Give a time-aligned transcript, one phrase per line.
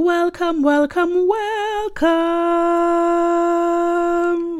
[0.00, 2.06] Welcome, welcome, welcome.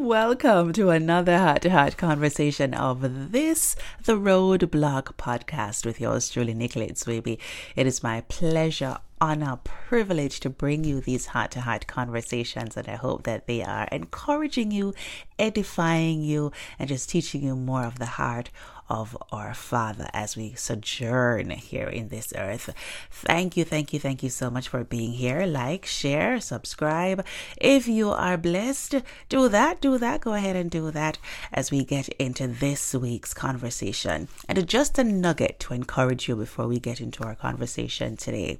[0.04, 6.29] Welcome to another heart to heart conversation of this, the Road Blog podcast with yours
[6.29, 7.38] truly, Nicolette Swaby.
[7.77, 12.89] It is my pleasure, honor, privilege to bring you these heart to heart conversations, and
[12.89, 14.93] I hope that they are encouraging you,
[15.39, 16.50] edifying you,
[16.80, 18.50] and just teaching you more of the heart
[18.89, 22.75] of our Father as we sojourn here in this earth.
[23.11, 25.46] Thank you, thank you, thank you so much for being here.
[25.46, 27.24] Like, share, subscribe.
[27.56, 28.97] If you are blessed,
[29.28, 30.20] do that, do that.
[30.20, 31.19] Go ahead and do that
[31.52, 34.28] as we get into this week's conversation.
[34.48, 38.59] And just a nugget to encourage you before we get into our conversation today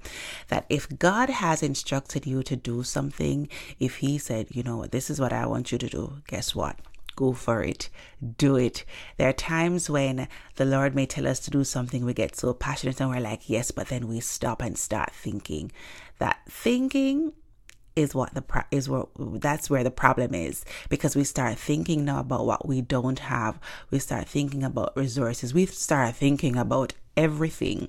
[0.48, 3.48] that if God has instructed you to do something,
[3.79, 6.76] if He said, you know this is what I want you to do, guess what?
[7.18, 7.90] Go for it.
[8.36, 8.84] Do it.
[9.16, 12.54] There are times when the Lord may tell us to do something, we get so
[12.54, 15.73] passionate and we're like, yes, but then we stop and start thinking.
[16.20, 17.32] That thinking
[17.96, 22.04] is what the pro- is what that's where the problem is because we start thinking
[22.04, 23.59] now about what we don't have
[23.90, 27.88] we start thinking about resources we start thinking about everything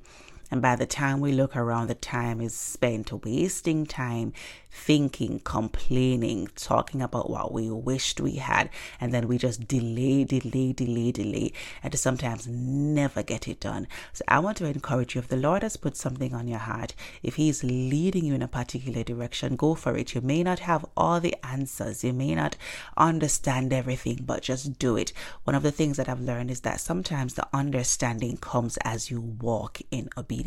[0.52, 4.34] and by the time we look around, the time is spent wasting time
[4.72, 8.70] thinking, complaining, talking about what we wished we had.
[9.02, 13.88] And then we just delay, delay, delay, delay, and sometimes never get it done.
[14.14, 16.94] So I want to encourage you if the Lord has put something on your heart,
[17.24, 20.14] if He's leading you in a particular direction, go for it.
[20.14, 22.56] You may not have all the answers, you may not
[22.98, 25.14] understand everything, but just do it.
[25.44, 29.22] One of the things that I've learned is that sometimes the understanding comes as you
[29.22, 30.39] walk in obedience.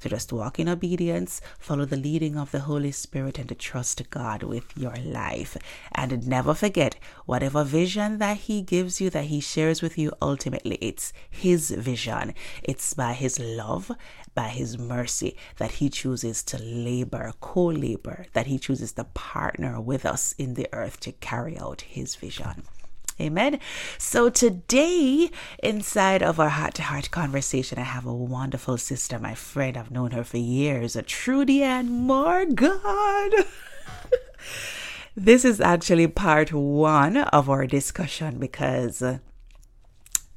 [0.00, 4.08] So just walk in obedience, follow the leading of the Holy Spirit and to trust
[4.10, 5.56] God with your life.
[5.92, 10.76] And never forget, whatever vision that He gives you, that He shares with you, ultimately
[10.80, 12.34] it's His vision.
[12.62, 13.90] It's by His love,
[14.34, 19.80] by His mercy that He chooses to labor, co labor, that He chooses to partner
[19.80, 22.64] with us in the earth to carry out His vision.
[23.20, 23.58] Amen.
[23.98, 25.30] So today,
[25.60, 29.76] inside of our heart to heart conversation, I have a wonderful sister, my friend.
[29.76, 32.78] I've known her for years, a Trudie-Ann Morgan.
[35.16, 39.02] this is actually part one of our discussion because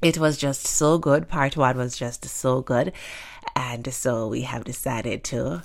[0.02, 1.28] it was just so good.
[1.28, 2.92] Part one was just so good.
[3.54, 5.62] And so we have decided to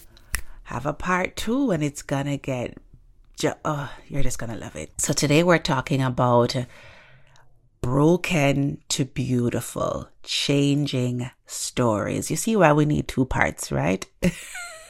[0.66, 2.78] have a part two and it's gonna get
[3.66, 4.92] oh, you're just gonna love it.
[5.00, 6.56] So today we're talking about
[7.82, 12.30] broken to beautiful, changing stories.
[12.30, 14.06] You see why we need two parts, right?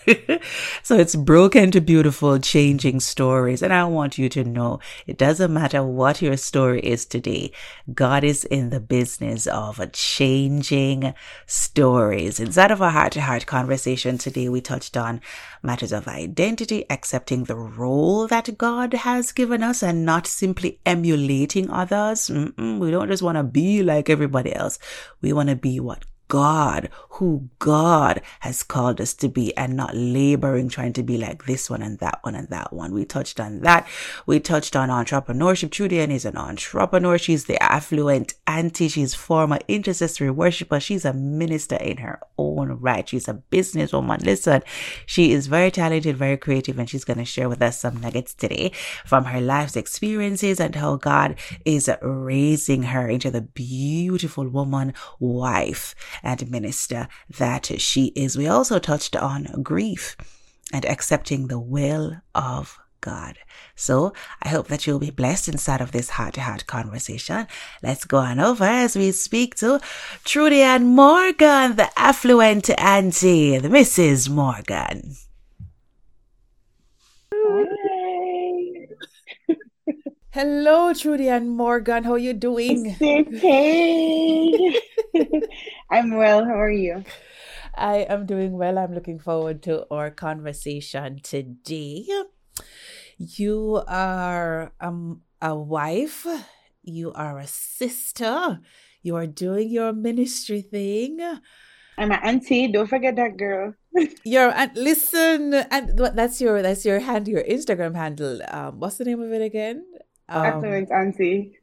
[0.84, 3.62] so it's broken to beautiful, changing stories.
[3.62, 7.51] And I want you to know it doesn't matter what your story is today.
[7.94, 11.13] God is in the business of changing
[11.45, 12.40] stories.
[12.40, 15.22] Inside of our heart to heart conversation today, we touched on
[15.62, 21.69] matters of identity, accepting the role that God has given us and not simply emulating
[21.69, 22.29] others.
[22.29, 24.79] Mm-mm, we don't just want to be like everybody else.
[25.22, 29.95] We want to be what God, who God has called us to be and not
[29.95, 32.93] laboring trying to be like this one and that one and that one.
[32.93, 33.88] We touched on that.
[34.25, 35.69] We touched on entrepreneurship.
[35.69, 37.17] Trudie-Ann is an entrepreneur.
[37.17, 38.89] She's the affluent auntie.
[38.89, 40.79] She's former intercessory worshiper.
[40.79, 43.07] She's a minister in her own right.
[43.07, 44.23] She's a businesswoman.
[44.25, 44.61] Listen,
[45.05, 48.33] she is very talented, very creative, and she's going to share with us some nuggets
[48.33, 48.71] today
[49.05, 55.95] from her life's experiences and how God is raising her into the beautiful woman, wife,
[56.23, 57.07] and minister
[57.38, 58.38] that she is.
[58.38, 60.16] We also touched on grief
[60.73, 63.38] and accepting the will of God.
[63.75, 67.47] So I hope that you'll be blessed inside of this heart to heart conversation.
[67.83, 69.79] Let's go on over as we speak to
[70.25, 74.29] Trudie-Ann Morgan, the affluent auntie, the Mrs.
[74.29, 75.16] Morgan.
[80.37, 82.03] Hello, Trudie-Ann Morgan.
[82.03, 82.93] How are you doing?
[82.93, 84.53] Hey,
[85.89, 86.45] I'm well.
[86.45, 87.03] How are you?
[87.73, 88.77] I am doing well.
[88.77, 92.05] I'm looking forward to our conversation today.
[93.17, 96.27] You are um, a wife,
[96.83, 98.59] you are a sister,
[99.01, 101.17] you are doing your ministry thing.
[101.97, 102.71] I'm an auntie.
[102.71, 103.73] Don't forget that girl.
[104.23, 108.39] Your and listen, and that's your that's your hand, your Instagram handle.
[108.47, 109.83] Um, what's the name of it again?
[110.29, 111.57] Um, affluent auntie.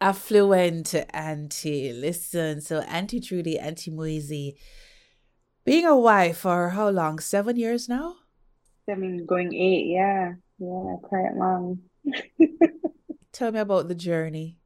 [0.00, 1.92] Affluent auntie.
[1.92, 4.58] Listen, so Auntie Trudy, Auntie Moisey,
[5.64, 7.18] being a wife for how long?
[7.18, 8.16] Seven years now?
[8.86, 9.86] Seven, going eight.
[9.86, 11.80] Yeah, yeah, quite long.
[13.32, 14.58] Tell me about the journey.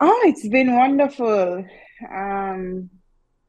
[0.00, 1.64] Oh, it's been wonderful.
[2.08, 2.90] Um,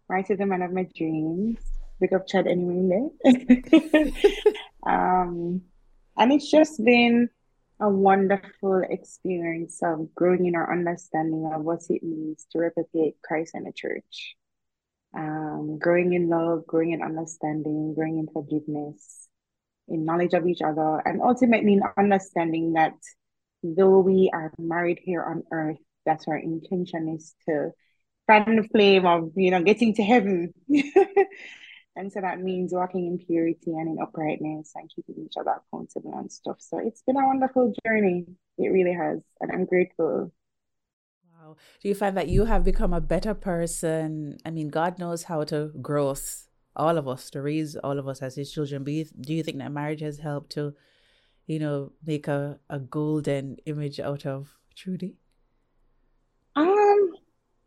[0.08, 1.60] right to the man of my dreams.
[2.02, 3.10] Big up Chad anyway.
[4.88, 5.62] um,
[6.18, 7.30] And it's just been
[7.80, 13.56] a wonderful experience of growing in our understanding of what it means to replicate Christ
[13.56, 14.36] in the church.
[15.16, 19.28] Um, growing in love, growing in understanding, growing in forgiveness,
[19.88, 22.94] in knowledge of each other, and ultimately in understanding that
[23.64, 27.72] though we are married here on earth, that our intention is to
[28.28, 30.54] fan the flame of, you know, getting to heaven.
[32.00, 36.14] and so that means walking in purity and in uprightness and keeping each other accountable
[36.18, 36.58] and stuff.
[36.60, 38.26] So it's been a wonderful journey.
[38.58, 39.20] It really has.
[39.42, 40.32] And I'm grateful.
[41.32, 41.58] Wow.
[41.82, 44.38] Do you find that you have become a better person?
[44.46, 48.08] I mean, God knows how to grow us, all of us, to raise all of
[48.08, 48.84] us as his children.
[48.84, 50.74] But do you think that marriage has helped to
[51.50, 55.16] you know, make a, a golden image out of Trudy?
[56.56, 57.10] Um,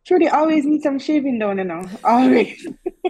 [0.07, 1.85] Trudy always needs some shaving down, you know.
[2.05, 2.65] Always.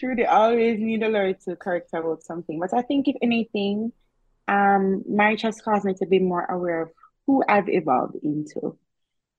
[0.00, 2.58] Trudy always need a Lord to correct about something.
[2.58, 3.92] But I think if anything,
[4.48, 6.90] um, marriage has caused me to be more aware of
[7.26, 8.78] who I've evolved into.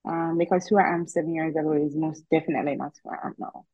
[0.08, 3.36] Um, because who I am seven years ago is most definitely not who I am
[3.38, 3.66] now.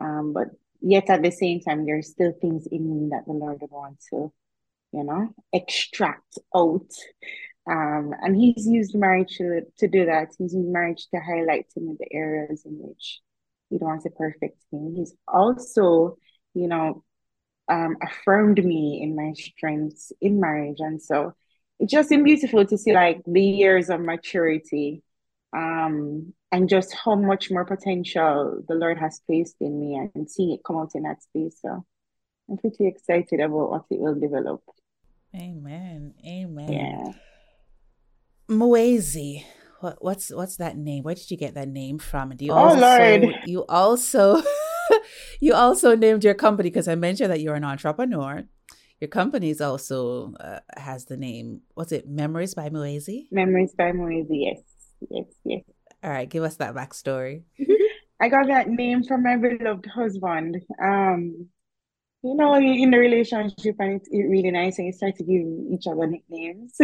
[0.00, 0.48] Um, but
[0.80, 4.32] yet at the same time, there's still things in me that the Lord wants to
[4.92, 6.90] you know, extract out.
[7.68, 10.28] Um, and he's used marriage to, to do that.
[10.38, 13.20] He's used marriage to highlight to me the areas in which
[13.70, 14.94] he wants a perfect me.
[14.96, 16.16] He's also,
[16.54, 17.02] you know,
[17.68, 20.78] um, affirmed me in my strengths in marriage.
[20.78, 21.34] And so
[21.78, 25.02] it's just been beautiful to see like the years of maturity
[25.52, 30.52] um, and just how much more potential the Lord has placed in me and seeing
[30.52, 31.58] it come out in that space.
[31.60, 31.84] So
[32.48, 34.62] I'm pretty excited about what it will develop.
[35.34, 36.14] Amen.
[36.24, 36.72] Amen.
[36.72, 37.12] Yeah.
[38.48, 39.44] Mwezi.
[39.80, 41.02] What, what's what's that name?
[41.02, 42.30] Where did you get that name from?
[42.30, 43.34] Do you oh also, Lord.
[43.46, 44.42] You also
[45.40, 48.44] you also named your company because I mentioned that you're an entrepreneur.
[49.00, 51.60] Your company is also uh, has the name.
[51.74, 52.08] What's it?
[52.08, 53.26] Memories by Mwezi.
[53.30, 54.26] Memories by Mwezi.
[54.30, 54.60] Yes.
[55.10, 55.26] Yes.
[55.44, 55.62] Yes.
[56.02, 56.28] All right.
[56.28, 57.42] Give us that backstory.
[58.20, 60.56] I got that name from my beloved husband.
[60.82, 61.48] Um,
[62.22, 65.86] you know, in the relationship, and it's really nice, and you start to give each
[65.86, 66.76] other nicknames.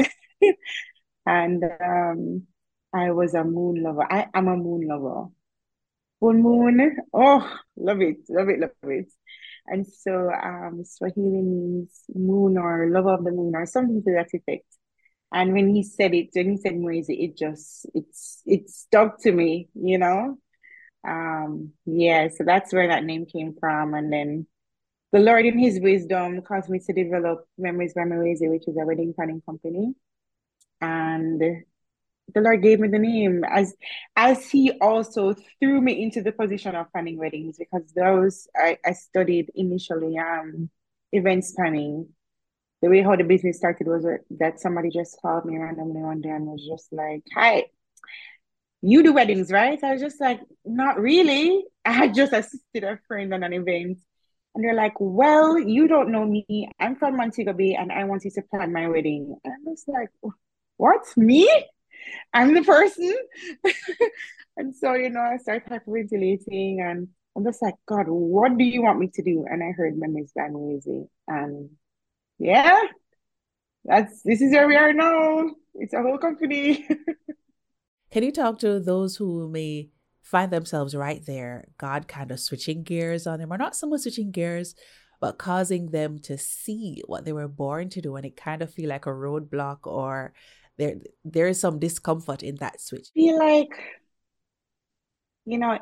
[1.27, 2.47] and um,
[2.95, 4.07] I was a moon lover.
[4.11, 5.29] I am a moon lover.
[6.21, 9.13] Full moon, oh, love it, love it, love it.
[9.67, 14.29] And so, um, Swahili means moon or love of the moon or something to that
[14.33, 14.67] effect.
[15.33, 19.33] And when he said it, when he said Mwezi, it just it's it stuck to
[19.33, 20.39] me, you know.
[21.07, 24.47] Um, yeah, so that's where that name came from, and then
[25.11, 28.85] the Lord in his wisdom caused me to develop Memories by Mwezi, which is a
[28.85, 29.95] wedding planning company.
[30.81, 31.65] And
[32.35, 33.75] the Lord gave me the name as
[34.17, 38.93] as he also threw me into the position of planning weddings because those I, I
[38.93, 40.71] studied initially um
[41.13, 42.09] events planning.
[42.83, 44.05] The way how the business started was
[44.39, 47.67] that somebody just called me randomly one day and was just like, Hi,
[48.83, 49.83] you do weddings, right?
[49.83, 51.65] I was just like, not really.
[51.85, 53.99] I had just assisted a friend on an event
[54.55, 56.69] and they're like, well, you don't know me.
[56.79, 59.37] I'm from Montego Bay and I want you to plan my wedding.
[59.45, 60.11] And I was like,
[60.77, 61.03] what?
[61.17, 61.49] Me?
[62.33, 63.15] I'm the person?
[64.57, 68.83] and so, you know, I started hyperventilating and I'm just like, God, what do you
[68.83, 69.47] want me to do?
[69.49, 71.07] And I heard Memories by Mwezi.
[71.29, 71.71] And
[72.39, 72.81] yeah,
[73.85, 75.51] that's this is where we are now.
[75.75, 76.87] It's a whole company.
[78.11, 79.89] Can you talk to those who may
[80.23, 84.03] find themselves right there, God kind of switching gears on them, or not so much
[84.03, 84.75] switching gears,
[85.21, 88.73] but causing them to see what they were born to do, and it kind of
[88.73, 90.33] feel like a roadblock, or
[90.83, 93.09] there there is some discomfort in that switch.
[93.11, 93.75] I Feel like,
[95.45, 95.79] you know,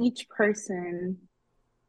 [0.00, 1.18] each person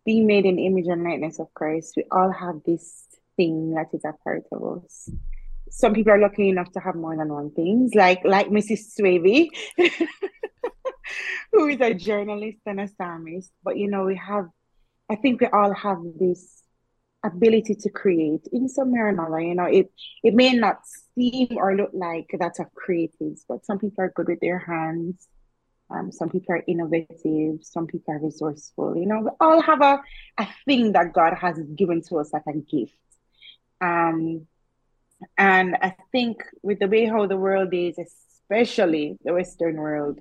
[0.06, 3.06] being made in image and likeness of Christ, we all have this
[3.38, 5.10] thing that is a part of us.
[5.70, 8.96] Some people are lucky enough to have more than one things, like like Mrs.
[8.98, 9.50] Swaby.
[11.52, 13.52] who is a journalist and a psalmist.
[13.64, 14.48] But you know, we have,
[15.10, 16.59] I think we all have this
[17.24, 19.40] ability to create in some way or another.
[19.40, 19.92] You know, it
[20.24, 20.82] it may not
[21.16, 25.28] seem or look like that's a creatives, but some people are good with their hands.
[25.92, 28.96] Um, some people are innovative, some people are resourceful.
[28.96, 30.00] You know, we all have a,
[30.38, 32.94] a thing that God has given to us like a gift.
[33.82, 34.46] Um,
[35.38, 40.20] and I think with the way how the world is, especially the Western world,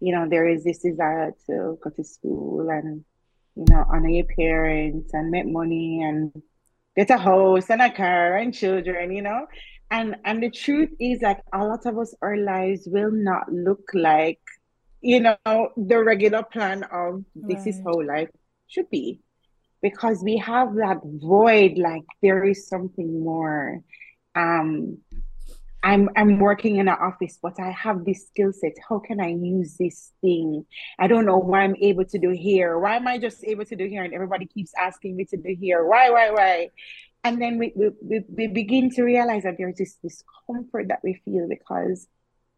[0.00, 3.04] you know, there is this desire to go to school and,
[3.58, 6.32] you know, honor your parents and make money and
[6.96, 9.46] get a house and a car and children, you know.
[9.90, 13.90] And and the truth is like a lot of us our lives will not look
[13.94, 14.40] like,
[15.02, 17.66] you know, the regular plan of this right.
[17.68, 18.30] is how life
[18.68, 19.20] should be.
[19.82, 23.82] Because we have that void, like there is something more.
[24.34, 24.98] um,
[25.82, 28.72] I'm I'm working in an office, but I have this skill set.
[28.88, 30.66] How can I use this thing?
[30.98, 32.78] I don't know why I'm able to do here.
[32.78, 34.02] Why am I just able to do here?
[34.02, 35.86] And everybody keeps asking me to do here.
[35.86, 36.70] Why, why, why?
[37.22, 41.48] And then we we, we, begin to realize that there's this discomfort that we feel
[41.48, 42.08] because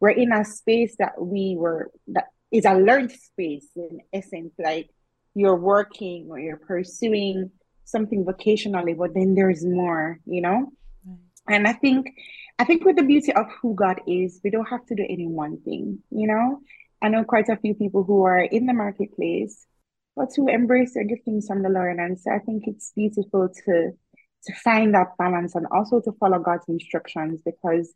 [0.01, 4.55] we're in a space that we were that is a learned space in essence.
[4.59, 4.91] Like
[5.35, 7.51] you're working or you're pursuing
[7.85, 10.73] something vocationally, but then there's more, you know?
[11.51, 12.15] And I think
[12.59, 15.27] I think with the beauty of who God is, we don't have to do any
[15.27, 16.61] one thing, you know?
[17.03, 19.67] I know quite a few people who are in the marketplace,
[20.15, 21.97] but to embrace their giftings from the Lord.
[21.99, 23.93] And so I think it's beautiful to
[24.45, 27.93] to find that balance and also to follow God's instructions because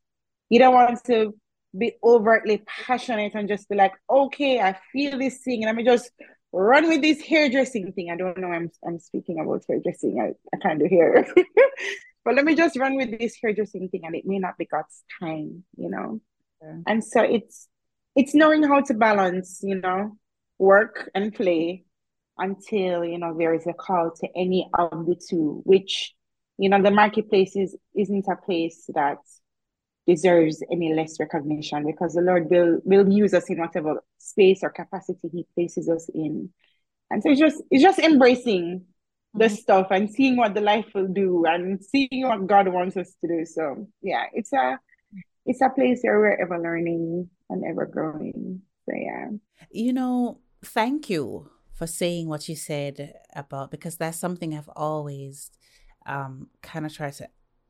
[0.51, 1.35] you don't want to
[1.77, 5.85] be overtly passionate and just be like, okay, I feel this thing, and let me
[5.85, 6.11] just
[6.53, 8.11] run with this hairdressing thing.
[8.11, 10.19] I don't know I'm I'm speaking about hairdressing.
[10.21, 11.27] I, I can't do hair.
[12.25, 15.03] but let me just run with this hairdressing thing and it may not be God's
[15.21, 16.21] time, you know?
[16.63, 16.77] Yeah.
[16.87, 17.69] And so it's
[18.17, 20.17] it's knowing how to balance, you know,
[20.59, 21.85] work and play
[22.39, 26.15] until, you know, there is a call to any of the two, which,
[26.59, 29.19] you know, the marketplace is isn't a place that
[30.07, 34.71] deserves any less recognition because the Lord will will use us in whatever space or
[34.71, 36.51] capacity He places us in.
[37.11, 38.87] And so it's just it's just embracing
[39.35, 43.15] the stuff and seeing what the life will do and seeing what God wants us
[43.21, 43.45] to do.
[43.45, 44.79] So yeah, it's a
[45.45, 48.63] it's a place where we're ever learning and ever growing.
[48.89, 49.29] So yeah.
[49.71, 55.51] You know, thank you for saying what you said about because that's something I've always
[56.07, 57.29] um kind of tried to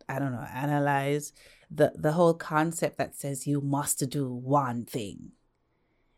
[0.09, 1.33] I don't know, analyze
[1.71, 5.33] the the whole concept that says you must do one thing.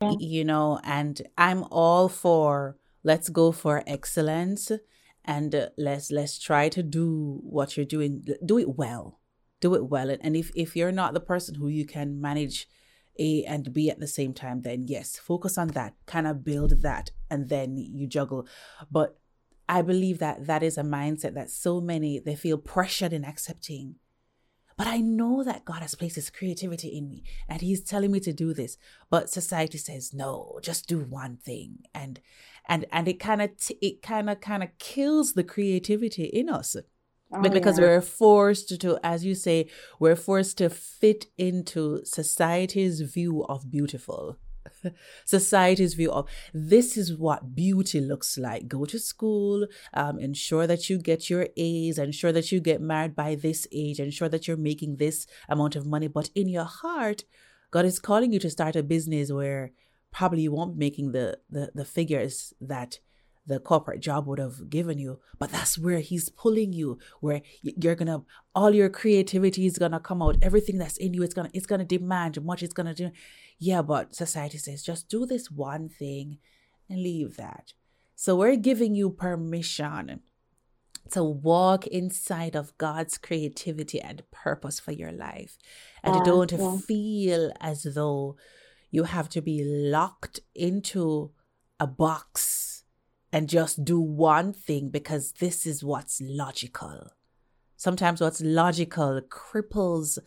[0.03, 0.15] Yeah.
[0.19, 4.73] You know, and I'm all for let's go for excellence
[5.27, 8.27] and uh, let's let's try to do what you're doing.
[8.45, 9.21] Do it well.
[9.61, 10.11] Do it well.
[10.11, 12.69] And if if you're not the person who you can manage
[13.19, 15.95] a and b at the same time then yes focus on that.
[16.07, 18.47] Kind of build that and then you juggle.
[18.91, 19.19] But
[19.69, 23.97] i believe that that is a mindset that so many they feel pressured in accepting.
[24.77, 28.21] But I know that God has placed His creativity in me and He's telling me
[28.21, 28.77] to do this.
[29.09, 31.79] But society says, no, just do one thing.
[31.95, 32.21] And
[32.67, 36.49] and and it kind of t- it kind of kind of kills the creativity in
[36.49, 36.77] us.
[37.33, 37.87] Oh, because yeah.
[37.87, 39.69] we're forced to, as you say,
[39.99, 44.39] we're forced to fit into society's view of beautiful.
[45.25, 48.69] society's view of this is what beauty looks like.
[48.69, 53.17] Go to school, um, ensure that you get your A's, ensure that you get married
[53.17, 56.07] by this age, ensure that you're making this amount of money.
[56.07, 57.25] But in your heart,
[57.71, 59.73] God is calling you to start a business where
[60.13, 63.01] probably you won't be making the, the, the figures that
[63.49, 67.95] the corporate job would have given you but that's where he's pulling you where you're
[67.95, 68.21] gonna
[68.57, 71.85] all your creativity is gonna come out everything that's in you it's gonna it's gonna
[71.85, 73.09] demand much it's gonna do
[73.59, 76.39] yeah, but society says just do this one thing
[76.89, 77.73] and leave that.
[78.15, 80.21] So we're giving you permission
[81.11, 85.57] to walk inside of God's creativity and purpose for your life.
[86.03, 86.77] And uh, don't yeah.
[86.79, 88.37] feel as though
[88.91, 91.33] you have to be locked into
[91.79, 92.85] a box
[93.33, 97.11] and just do one thing because this is what's logical.
[97.77, 100.19] Sometimes what's logical cripples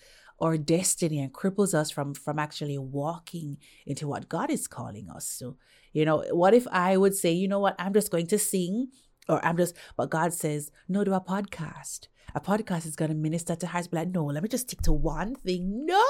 [0.41, 5.37] our destiny and cripples us from from actually walking into what God is calling us
[5.39, 5.57] to.
[5.91, 8.87] You know, what if I would say, you know what, I'm just going to sing
[9.27, 12.07] or I'm just but God says, no, do a podcast.
[12.35, 13.87] A podcast is gonna minister to hearts.
[13.87, 15.85] Be like, no, let me just stick to one thing.
[15.85, 16.03] No.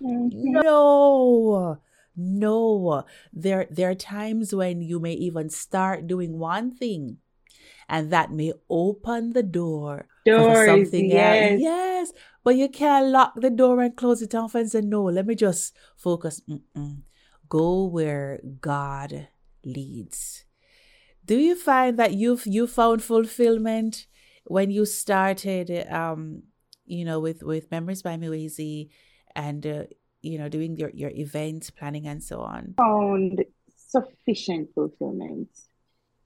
[0.00, 1.78] No,
[2.16, 3.04] no.
[3.32, 7.18] There there are times when you may even start doing one thing
[7.88, 11.52] and that may open the door Doors, for something yes.
[11.52, 11.60] else.
[11.60, 12.12] Yes,
[12.44, 15.34] but you can't lock the door and close it off and say, no, let me
[15.34, 16.42] just focus.
[16.48, 17.02] Mm-mm.
[17.48, 19.28] Go where God
[19.64, 20.44] leads.
[21.24, 24.06] Do you find that you've you found fulfillment
[24.44, 26.42] when you started, um,
[26.84, 28.90] you know, with with Memories by Mwezi
[29.38, 29.84] and uh,
[30.20, 32.74] you know doing your your event planning and so on?
[32.76, 35.48] Found sufficient fulfillment.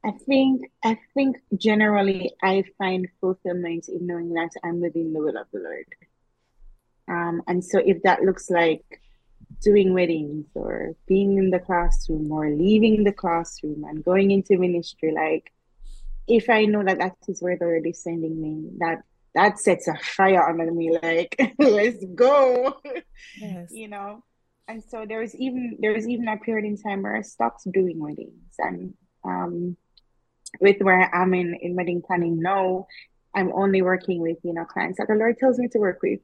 [0.05, 5.37] I think I think generally I find fulfillment in knowing that I'm within the will
[5.37, 5.87] of the Lord.
[7.07, 9.01] Um, and so if that looks like
[9.61, 15.13] doing weddings or being in the classroom or leaving the classroom and going into ministry,
[15.13, 15.53] like
[16.27, 19.03] if I know that that is where the Lord is sending me, that
[19.35, 20.97] that sets a fire under me.
[21.03, 22.77] Like let's go,
[23.41, 23.71] yes.
[23.71, 24.25] you know.
[24.69, 27.71] And so there was even there was even a period in time where I stopped
[27.71, 29.77] doing weddings and um
[30.61, 32.87] with where I'm in in wedding planning now
[33.35, 36.21] I'm only working with, you know, clients that the Lord tells me to work with.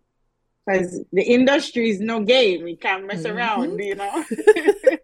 [0.67, 2.63] Because the industry is no game.
[2.63, 3.37] We can't mess mm-hmm.
[3.37, 4.25] around, you know.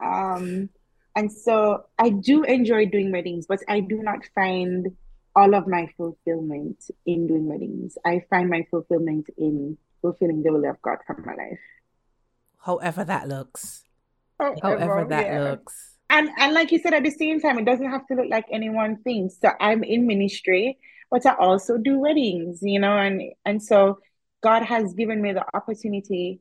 [0.04, 0.68] um,
[1.14, 4.96] and so I do enjoy doing weddings, but I do not find
[5.36, 7.96] all of my fulfillment in doing weddings.
[8.04, 11.58] I find my fulfillment in fulfilling the will of God for my life.
[12.58, 13.84] However that looks.
[14.38, 15.42] However, However that yeah.
[15.42, 15.96] looks.
[16.08, 18.46] And and like you said, at the same time, it doesn't have to look like
[18.50, 19.30] any one thing.
[19.30, 20.78] So I'm in ministry,
[21.10, 24.00] but I also do weddings, you know, and and so
[24.42, 26.40] God has given me the opportunity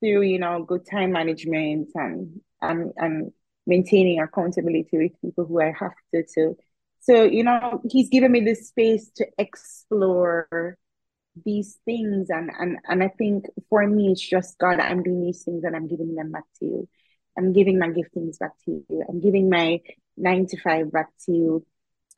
[0.00, 3.32] through, you know, good time management and and and
[3.66, 6.56] maintaining accountability with people who I have to to
[7.00, 10.76] so you know he's given me this space to explore
[11.44, 15.42] these things and and and I think for me it's just God I'm doing these
[15.44, 16.88] things and I'm giving them back to you.
[17.38, 19.04] I'm giving my giftings back to you.
[19.08, 19.80] I'm giving my
[20.16, 21.66] nine to five back to you.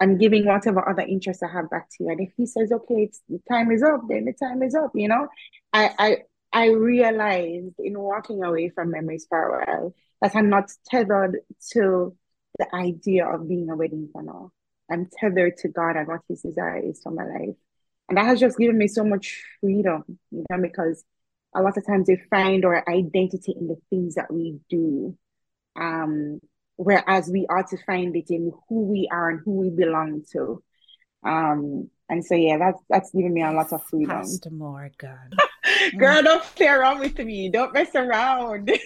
[0.01, 2.11] I'm giving whatever other interests I have back to you.
[2.11, 4.91] And if he says, okay, it's the time is up, then the time is up,
[4.95, 5.29] you know?
[5.73, 6.17] I I
[6.53, 11.39] I realized in walking away from Memories for a while that I'm not tethered
[11.73, 12.17] to
[12.59, 14.49] the idea of being a wedding planner.
[14.93, 17.57] I'm tethered to God and what his desire is for my life.
[18.09, 21.03] And that has just given me so much freedom, you know, because
[21.55, 25.17] a lot of times we find our identity in the things that we do.
[25.77, 26.41] Um,
[26.77, 30.63] whereas we are to find it in who we are and who we belong to.
[31.25, 34.19] Um, and so yeah, that's that's given me a lot of freedom.
[34.19, 35.31] Pastor Morgan.
[35.99, 37.49] Girl, don't play around with me.
[37.49, 38.71] Don't mess around.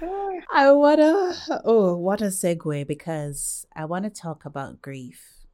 [0.00, 5.46] I wanna oh what a segue because I wanna talk about grief.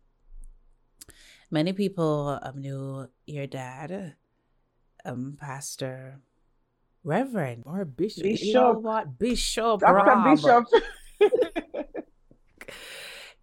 [1.51, 4.17] Many people um, knew your dad,
[5.05, 6.21] um, Pastor
[7.05, 8.25] Reverend or Bishop.
[8.25, 8.47] Bishop.
[8.47, 9.19] You know what?
[9.19, 9.81] Bishop.
[9.81, 10.35] Dr.
[10.35, 10.67] Bishop.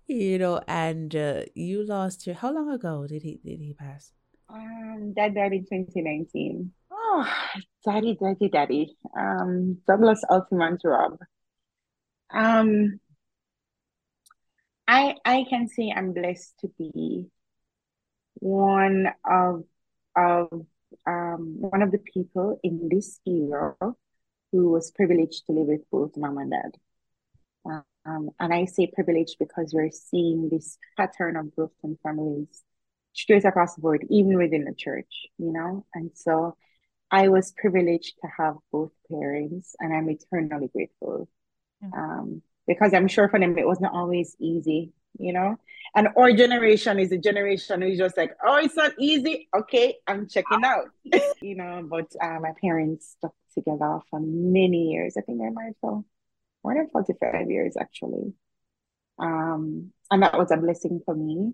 [0.07, 4.13] you know, and uh, you lost your how long ago did he did he pass?
[4.49, 6.71] Um dad died in 2019.
[7.13, 7.27] Oh,
[7.85, 8.97] daddy, daddy, daddy.
[9.17, 11.17] Um, Douglas Altamont Rob.
[12.33, 12.99] Um,
[14.87, 17.27] I I can say I'm blessed to be
[18.35, 19.65] one of
[20.15, 20.47] of
[21.05, 23.75] um one of the people in this era
[24.51, 26.71] who was privileged to live with both mom and dad.
[28.05, 32.63] Um, and I say privileged because we're seeing this pattern of broken families
[33.13, 35.85] straight across the board, even within the church, you know?
[35.93, 36.55] And so
[37.11, 41.27] I was privileged to have both parents, and I'm eternally grateful.
[41.83, 41.99] Mm-hmm.
[41.99, 45.57] Um, because I'm sure for them it wasn't always easy, you know.
[45.93, 49.49] And our generation is a generation who's just like, oh, it's not easy.
[49.55, 50.85] Okay, I'm checking out,
[51.41, 51.85] you know.
[51.89, 55.15] But uh, my parents stuck together for many years.
[55.17, 56.05] I think they're married for
[56.63, 58.33] more than 45 years, actually.
[59.19, 61.53] Um, and that was a blessing for me.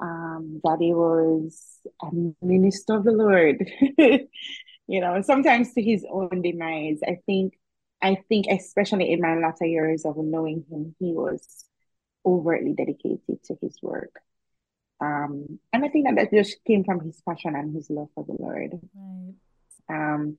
[0.00, 2.08] Um, Daddy was a
[2.42, 3.66] minister of the Lord.
[4.90, 6.98] you know, sometimes to his own demise.
[7.06, 7.54] I think,
[8.02, 11.64] I think, especially in my latter years of knowing him, he was
[12.26, 14.20] overtly dedicated to his work.
[15.00, 18.24] Um, and I think that that just came from his passion and his love for
[18.24, 18.80] the Lord.
[18.92, 19.34] Right.
[19.88, 20.38] Um,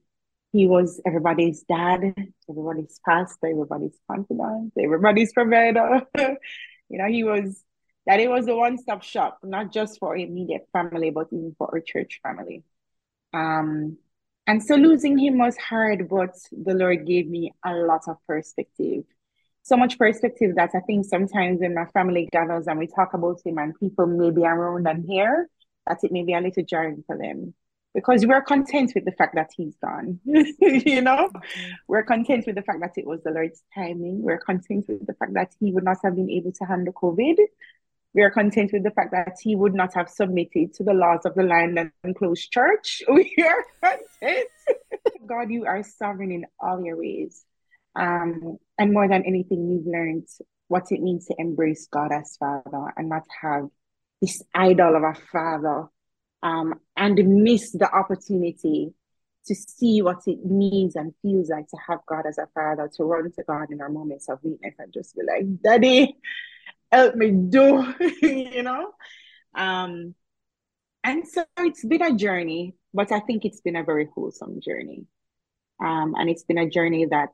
[0.52, 2.14] he was everybody's dad,
[2.46, 6.02] everybody's pastor, everybody's confidant, everybody's provider.
[6.18, 7.64] you know, he was
[8.06, 11.80] that it was a one-stop shop, not just for immediate family, but even for our
[11.80, 12.64] church family.
[13.32, 13.96] Um,
[14.46, 19.04] and so losing him was hard, but the Lord gave me a lot of perspective.
[19.62, 23.40] So much perspective that I think sometimes when my family gathers and we talk about
[23.44, 25.48] him and people may be around and here,
[25.86, 27.54] that it may be a little jarring for them.
[27.94, 30.18] Because we're content with the fact that he's gone.
[30.24, 31.28] you know?
[31.86, 34.22] We're content with the fact that it was the Lord's timing.
[34.22, 37.36] We're content with the fact that he would not have been able to handle COVID
[38.14, 41.24] we are content with the fact that he would not have submitted to the laws
[41.24, 43.02] of the land and closed church.
[43.08, 44.48] We are content.
[45.26, 47.44] God, you are sovereign in all your ways.
[47.94, 50.28] Um, and more than anything, we've learned
[50.68, 53.68] what it means to embrace God as Father and not have
[54.20, 55.86] this idol of a father
[56.42, 58.92] um, and miss the opportunity
[59.46, 63.04] to see what it means and feels like to have God as a father, to
[63.04, 66.16] run to God in our moments of weakness and just be like, Daddy,
[66.92, 68.92] help me do, you know?
[69.54, 70.14] Um,
[71.02, 75.06] and so it's been a journey, but I think it's been a very wholesome journey.
[75.82, 77.30] Um, and it's been a journey that,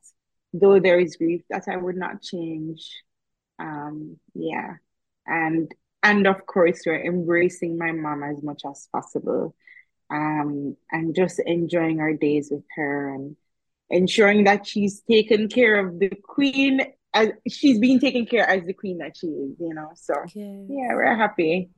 [0.54, 2.90] though there is grief, that I would not change.
[3.58, 4.76] Um, yeah.
[5.26, 9.54] And and of course, we're embracing my mom as much as possible.
[10.10, 13.36] Um, and just enjoying our days with her and
[13.90, 16.80] ensuring that she's taken care of the queen
[17.14, 19.90] as she's being taken care as the queen that she is, you know.
[19.94, 20.66] So Yes.
[20.68, 21.70] yeah, we're happy.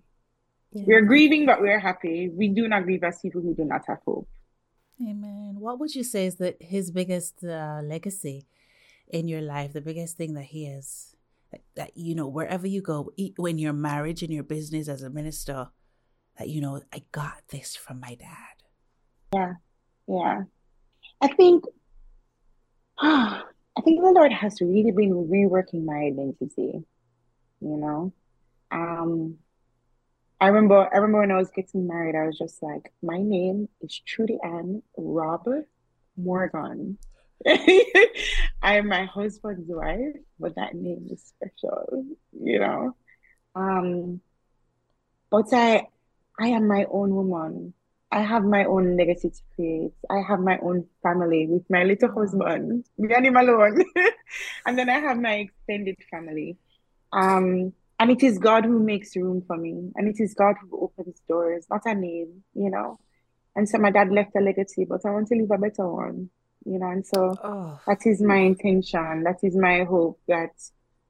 [0.72, 2.28] We're grieving, but we're happy.
[2.28, 4.28] We do not grieve as people who do not have hope.
[5.02, 5.56] Amen.
[5.58, 8.46] What would you say is that his biggest uh, legacy
[9.08, 11.16] in your life, the biggest thing that he has,
[11.50, 15.10] that, that you know, wherever you go, when your marriage and your business as a
[15.10, 15.68] minister,
[16.38, 18.54] that you know, I got this from my dad.
[19.34, 19.52] Yeah.
[20.06, 20.42] Yeah.
[21.20, 21.64] I think
[23.78, 26.84] I think the Lord has really been reworking my identity,
[27.60, 28.12] you know.
[28.70, 29.38] Um,
[30.40, 33.68] I remember I remember when I was getting married, I was just like, my name
[33.80, 35.46] is Trudie-Ann Rob
[36.16, 36.98] Morgan.
[37.46, 38.10] I
[38.62, 42.96] am my husband's wife, but that name is special, you know.
[43.54, 44.20] Um,
[45.30, 45.86] but I
[46.38, 47.74] I am my own woman.
[48.12, 49.92] I have my own legacy to create.
[50.10, 53.84] I have my own family with my little husband, me alone.
[54.66, 56.56] And then I have my extended family.
[57.12, 60.84] Um, and it is God who makes room for me, and it is God who
[60.84, 62.98] opens doors, not a name, you know.
[63.54, 66.30] And so my dad left a legacy, but I want to leave a better one,
[66.64, 66.88] you know.
[66.88, 69.24] And so Oh, that is my intention.
[69.24, 70.52] That is my hope that,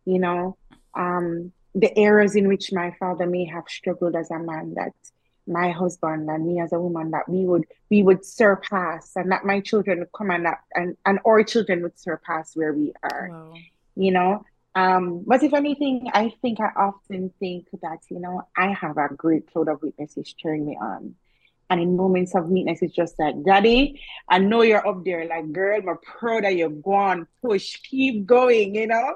[0.04, 0.56] you know,
[0.96, 4.94] um, the areas in which my father may have struggled as a man, that
[5.50, 9.44] my husband and me as a woman, that we would we would surpass, and that
[9.44, 13.28] my children would come and that and, and our children would surpass where we are,
[13.30, 13.54] wow.
[13.96, 14.44] you know.
[14.74, 19.08] Um, but if anything, I think I often think that, you know, I have a
[19.14, 21.16] great cloud of witnesses cheering me on.
[21.68, 25.26] And in moments of weakness, it's just like, Daddy, I know you're up there.
[25.26, 29.14] Like, girl, I'm proud that you're on, push, keep going, you know?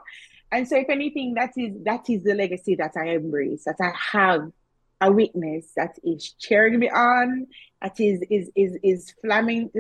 [0.53, 3.93] And so if anything, that is that is the legacy that I embrace, that I
[4.13, 4.53] have
[5.01, 7.47] a witness that is cheering me on,
[7.83, 9.71] that is is is is flaming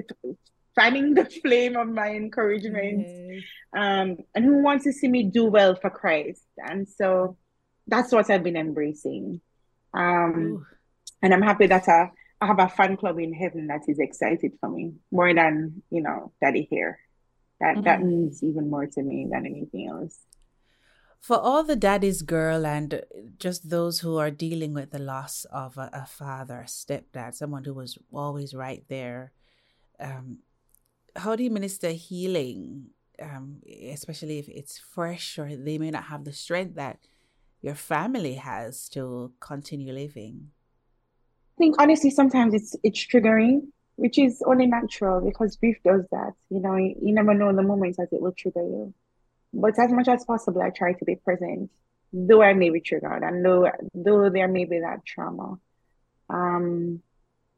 [0.74, 3.42] fanning the flame of my encouragement, Yes.
[3.76, 6.42] um, and who wants to see me do well for Christ.
[6.58, 7.36] And so
[7.86, 9.40] that's what I've been embracing.
[9.92, 10.66] Um,
[11.22, 14.52] and I'm happy that I, I have a fan club in heaven that is excited
[14.60, 16.98] for me more than, you know, daddy here.
[17.60, 18.06] That that Mhm.
[18.08, 20.18] means even more to me than anything else.
[21.24, 23.00] For all the daddy's girl and
[23.38, 27.64] just those who are dealing with the loss of a, a father, a stepdad, someone
[27.64, 29.32] who was always right there,
[29.98, 30.40] um,
[31.16, 32.90] how do you minister healing,
[33.22, 36.98] um, especially if it's fresh or they may not have the strength that
[37.62, 40.50] your family has to continue living?
[41.56, 46.34] I think honestly, sometimes it's it's triggering, which is only natural because grief does that.
[46.50, 48.92] You know, you, you never know the moments that it will trigger you.
[49.54, 51.70] But as much as possible, I try to be present,
[52.12, 55.58] though I may be triggered, and though though there may be that trauma.
[56.28, 57.02] Um,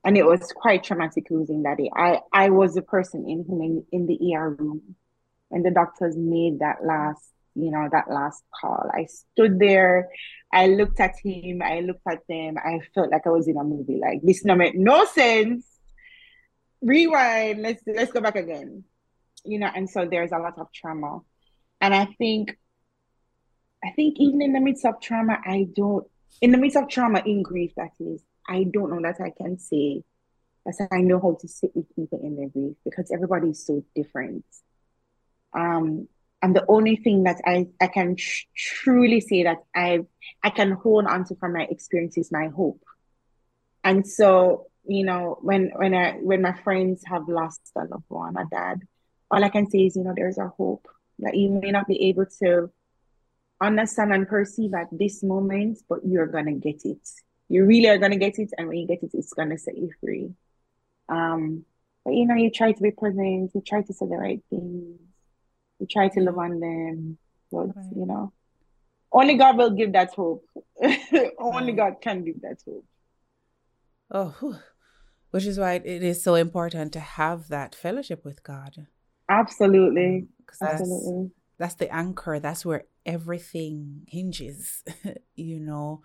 [0.05, 1.91] and it was quite traumatic losing that day.
[1.95, 4.95] I I was the person in whom in, in the ER room
[5.49, 8.91] when the doctors made that last, you know, that last call.
[8.93, 10.09] I stood there,
[10.53, 13.65] I looked at him, I looked at them, I felt like I was in a
[13.65, 13.99] movie.
[14.01, 15.67] Like this no make no sense.
[16.83, 18.85] Rewind, let's let's go back again.
[19.45, 21.21] You know, and so there's a lot of trauma.
[21.81, 22.57] And I think
[23.85, 26.07] I think even in the midst of trauma, I don't
[26.41, 29.59] in the midst of trauma in grief, that is, I don't know that I can
[29.59, 30.03] say
[30.65, 33.85] that I know how to sit with people in their grief because everybody is so
[33.95, 34.45] different.
[35.53, 36.09] Um,
[36.43, 40.01] and the only thing that I, I can tr- truly say that I
[40.43, 42.83] I can hold on to from my experience is my hope.
[43.83, 48.37] And so, you know, when when I when my friends have lost a loved one,
[48.37, 48.83] a dad,
[49.31, 50.87] all I can say is, you know, there's a hope
[51.21, 52.71] that you may not be able to
[53.61, 57.09] understand and perceive at this moment, but you're gonna get it.
[57.49, 59.91] You really are gonna get it, and when you get it, it's gonna set you
[60.01, 60.31] free.
[61.09, 61.65] Um,
[62.05, 65.01] but you know, you try to be present, you try to say the right things,
[65.79, 67.19] you try to love on them,
[67.51, 67.93] but Right.
[67.97, 68.33] you know,
[69.13, 70.45] only God will give that hope.
[71.39, 72.85] Only God can give that hope.
[74.11, 74.61] Oh,
[75.31, 78.87] which is why it is so important to have that fellowship with God.
[79.29, 81.13] Absolutely, Because that's
[81.59, 84.85] that's the anchor that's where everything hinges
[85.35, 86.03] you know?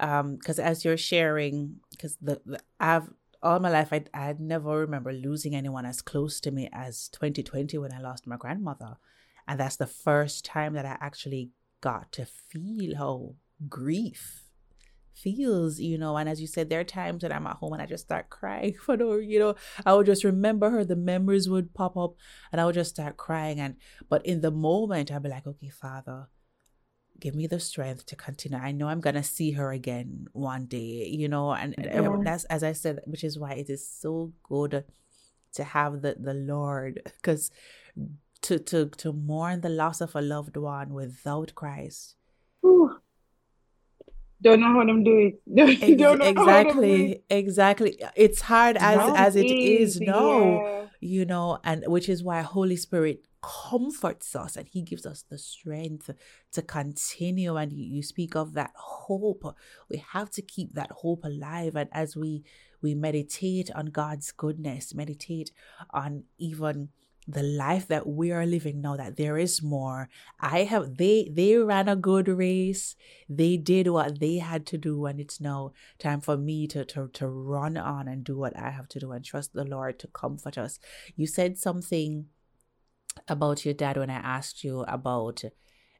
[0.00, 3.08] Um because as you're sharing because the, the i've
[3.42, 7.76] all my life I, I never remember losing anyone as close to me as 2020
[7.78, 8.96] when i lost my grandmother.
[9.48, 13.34] And that's the first time that i actually got to feel how
[13.68, 14.51] grief
[15.14, 17.82] feels you know and as you said there are times when i'm at home and
[17.82, 21.48] i just start crying for no you know i would just remember her the memories
[21.48, 22.14] would pop up
[22.50, 23.76] and i would just start crying and
[24.08, 26.28] but in the moment, I'd be like, okay, Father,
[27.20, 28.58] give me the strength to continue.
[28.58, 32.16] I know I'm to see her again one day, you know, and, and Yeah.
[32.22, 34.84] that's, as I said, which is why it is so good
[35.54, 37.50] to have the, the Lord because
[38.40, 42.16] to to to mourn the loss of a loved one without Christ.
[42.64, 43.01] Ooh.
[44.42, 45.40] Don't know how them do it.
[45.54, 47.98] Don't, don't exactly, exactly.
[48.16, 50.86] It's hard as no, as it is, is no, yeah.
[51.00, 55.36] you know, and which is why Holy Spirit comforts us and he gives us the
[55.36, 56.10] strength
[56.52, 59.56] to continue and you, you speak of that hope
[59.90, 62.44] we have to keep that hope alive and as we
[62.80, 65.50] we meditate on god's goodness meditate
[65.90, 66.88] on even
[67.28, 70.08] the life that we are living now that there is more
[70.40, 72.96] i have they they ran a good race
[73.28, 77.08] they did what they had to do and it's now time for me to to,
[77.08, 80.08] to run on and do what i have to do and trust the lord to
[80.08, 80.80] comfort us
[81.14, 82.26] you said something
[83.28, 85.44] about your dad when I asked you about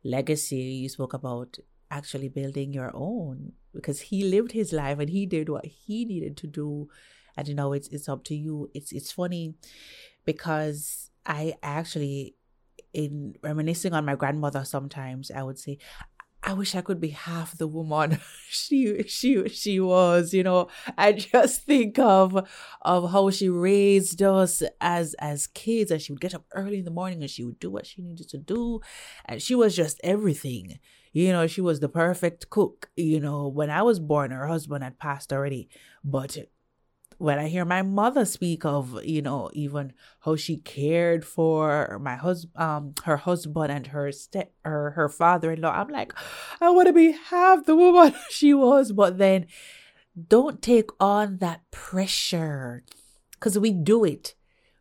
[0.05, 0.57] legacy.
[0.57, 1.59] You spoke about
[1.91, 6.37] actually building your own because he lived his life and he did what he needed
[6.39, 6.89] to do.
[7.37, 8.71] And you know, it's it's up to you.
[8.75, 9.55] It's it's funny
[10.25, 12.37] because I actually
[12.93, 15.79] in reminiscing on my grandmother sometimes I would say
[16.45, 20.69] I wish I could be half the woman she she she was, you know.
[20.99, 22.49] I just think of
[22.83, 26.85] of how she raised us as as kids and she would get up early in
[26.85, 28.81] the morning and she would do what she needed to do
[29.25, 30.81] and she was just everything.
[31.13, 32.91] You know, she was the perfect cook.
[32.97, 35.69] You know, when I was born her husband had passed already,
[36.03, 36.37] but
[37.23, 42.17] when I hear my mother speak of, you know, even how she cared for my
[42.17, 46.13] husband, um, her husband and her step, her her father-in-law, I'm like,
[46.61, 48.91] I want to be half the woman she was.
[48.91, 49.47] But then,
[50.29, 52.83] don't take on that pressure,
[53.35, 54.35] because we do it,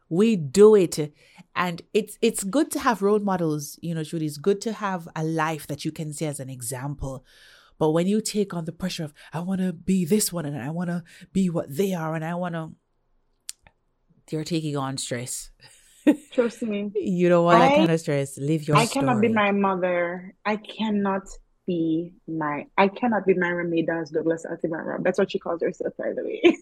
[0.09, 1.13] we do it,
[1.55, 3.77] and it's it's good to have role models.
[3.83, 6.49] You know, Judy, it's good to have a life that you can see as an
[6.49, 7.23] example
[7.81, 10.55] but when you take on the pressure of, I want to be this one and
[10.55, 12.73] I want to be what they are and I want to,
[14.29, 15.49] you're taking on stress.
[16.31, 16.91] Trust me.
[16.95, 18.37] you don't want I, that kind of stress.
[18.37, 19.07] Live your I story.
[19.07, 20.35] cannot be my mother.
[20.45, 21.23] I cannot
[21.65, 26.13] be my, I cannot be Myra Maydas Douglas Altamont That's what she calls herself, by
[26.15, 26.57] the way.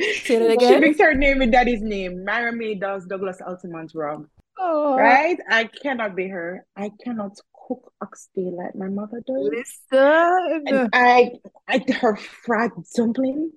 [0.22, 0.74] Say that again.
[0.74, 2.24] She makes her name with daddy's name.
[2.24, 4.28] Myra does Douglas Altamont Robb.
[4.56, 4.96] Oh.
[4.96, 5.38] Right?
[5.50, 6.64] I cannot be her.
[6.76, 7.32] I cannot
[7.70, 9.50] cook oxtail like my mother does.
[9.52, 10.64] Listen.
[10.66, 11.32] And I,
[11.68, 13.52] I her fried dumpling,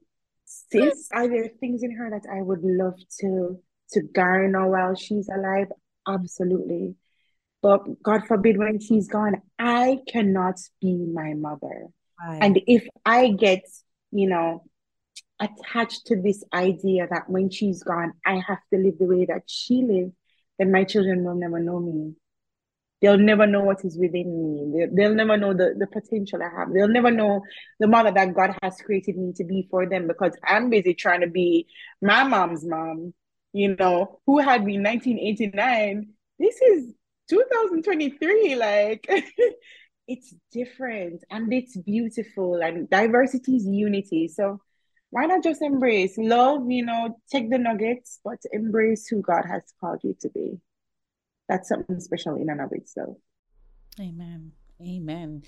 [0.46, 1.10] sis.
[1.12, 3.60] Are there things in her that I would love to
[3.92, 5.68] to garner while she's alive?
[6.08, 6.96] Absolutely.
[7.64, 11.88] But God forbid when she's gone, I cannot be my mother.
[12.20, 12.40] Right.
[12.42, 13.64] And if I get,
[14.12, 14.66] you know,
[15.40, 19.44] attached to this idea that when she's gone, I have to live the way that
[19.48, 20.14] she lived,
[20.60, 22.16] then my children will never know me
[23.04, 24.72] they'll never know what is within me.
[24.74, 26.74] They'll, they'll never know the, the potential I have.
[26.74, 27.44] They'll never know
[27.82, 31.20] the mother that God has created me to be for them because I'm busy trying
[31.20, 31.68] to be
[32.02, 33.14] my mom's mom,
[33.52, 36.14] you know, who had me in 1989.
[36.40, 36.94] This is
[37.30, 38.56] 2023.
[38.56, 39.06] Like,
[40.08, 44.30] it's different and it's beautiful, and diversity is unity.
[44.30, 44.62] So,
[45.10, 49.62] why not just embrace love, you know, take the nuggets, but embrace who God has
[49.82, 50.58] called you to be
[51.54, 53.16] that's something special in and of itself.
[54.00, 54.54] Amen.
[54.82, 55.44] Amen.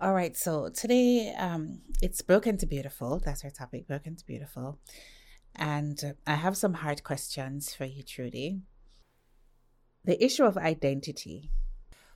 [0.00, 0.34] All right.
[0.34, 3.20] So today, um, it's broken to beautiful.
[3.22, 4.78] That's our topic, broken to beautiful.
[5.54, 8.62] And I have some hard questions for you, Trudy.
[10.02, 11.50] The issue of identity.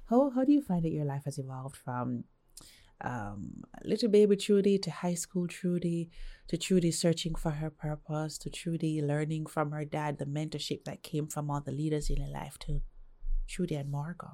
[0.09, 2.25] How how do you find that your life has evolved from
[3.03, 6.09] um, little baby Trudy to high school Trudy
[6.49, 11.03] to Trudy searching for her purpose to Trudy learning from her dad the mentorship that
[11.03, 12.81] came from all the leaders in her life to
[13.53, 14.29] Trudie-Ann Morgan?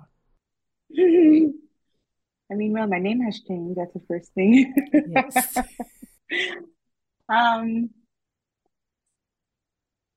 [2.50, 3.78] I mean, well, my name has changed.
[3.78, 4.72] That's the first thing.
[5.10, 5.56] yes.
[7.28, 7.90] um,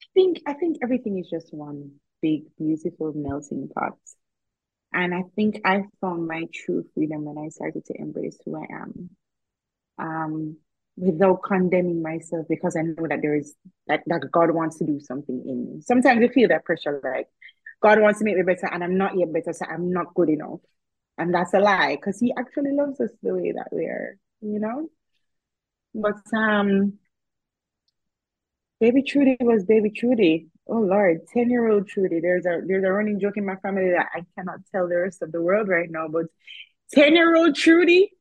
[0.01, 3.97] I think I think everything is just one big, beautiful melting pot.
[4.93, 8.67] And I think I found my true freedom when I started to embrace who I
[8.81, 9.09] am.
[9.97, 10.57] Um,
[10.97, 13.55] without condemning myself because I know that there is
[13.87, 15.81] that, that God wants to do something in me.
[15.81, 17.27] Sometimes I feel that pressure like
[17.81, 20.29] God wants to make me better and I'm not yet better, so I'm not good
[20.29, 20.59] enough.
[21.17, 24.59] And that's a lie because He actually loves us the way that we are, you
[24.59, 24.89] know?
[25.93, 26.99] But um
[28.79, 30.47] Baby Trudy was Baby Trudy.
[30.67, 32.19] Oh Lord, 10 year old Trudy.
[32.19, 35.21] There's a there's a running joke in my family that I cannot tell the rest
[35.21, 36.25] of the world right now, but
[36.93, 38.11] 10 year old Trudy,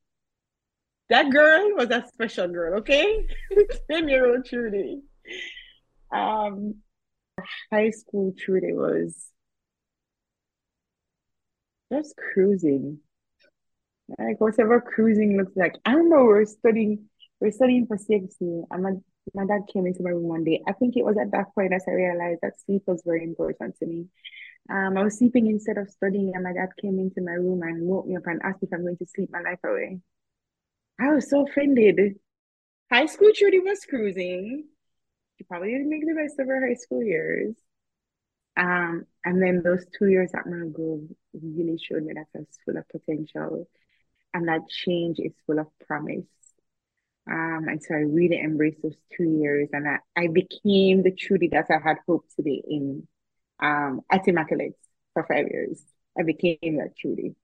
[1.09, 3.27] that girl was a special girl, okay?
[3.91, 5.03] 10 year old Trudy.
[6.13, 6.77] Um,
[7.73, 9.17] high school Trudy was
[11.93, 12.99] just cruising.
[14.19, 15.77] Like whatever cruising looks like.
[15.85, 17.09] I remember we are studying
[17.41, 18.93] we are studying for CXC and my,
[19.35, 20.63] my dad came into my room one day.
[20.69, 23.77] I think it was at that point that I realized that sleep was very important
[23.79, 24.07] to me.
[24.69, 27.83] Um, I was sleeping instead of studying, and my dad came into my room and
[27.83, 30.01] woke me up and asked if I'm going to sleep my life away.
[31.01, 32.17] I was so offended.
[32.93, 34.67] High school Trudy was cruising.
[35.39, 37.55] She probably didn't make the best of her high school years.
[38.57, 41.03] Um, and then those two years at Grove
[41.35, 43.69] really showed me that I was full of potential
[44.33, 46.27] and that change is full of promise.
[47.31, 51.51] Um, and so I really embraced those two years and I, I became the Trudie
[51.53, 53.07] that I had hoped to be in
[53.61, 54.77] um, at Immaculate
[55.13, 55.83] for five years.
[56.19, 57.35] I became that Trudie.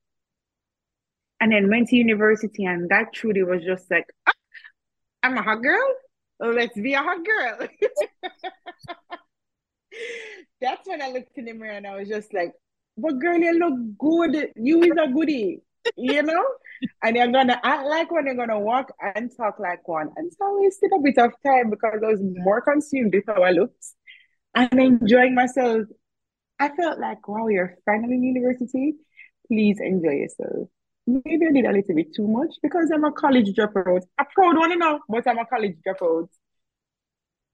[1.40, 4.32] And then went to university and that Trudie was just like, ah,
[5.22, 5.86] I'm a hot girl.
[6.40, 7.68] Let's be a hot girl.
[10.61, 12.52] That's when I looked in the mirror and I was just like,
[12.96, 14.52] but girl, you look good.
[14.56, 15.61] You is a goodie,
[15.96, 16.44] you know?
[17.02, 20.11] and you're gonna act like one, you're gonna walk and talk like one.
[20.16, 23.42] And so I wasted a bit of time because I was more consumed with how
[23.42, 23.85] I looked
[24.54, 25.87] and enjoying myself.
[26.59, 28.94] I felt like, wow, you're finally in university.
[29.46, 30.68] Please enjoy yourself.
[31.06, 34.02] Maybe I did a little bit too much because I'm a college dropout.
[34.18, 36.28] A proud one, you know, but I'm a college dropout.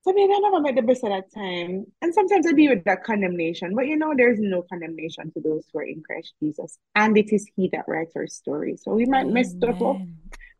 [0.04, 1.86] So maybe I never made the best of that time.
[2.02, 3.74] And sometimes I deal with that condemnation.
[3.74, 6.76] But you know, there's no condemnation to those who are in Christ Jesus.
[6.96, 8.76] And it is He that writes our story.
[8.76, 9.34] So we might Amen.
[9.34, 10.00] mess stuff up,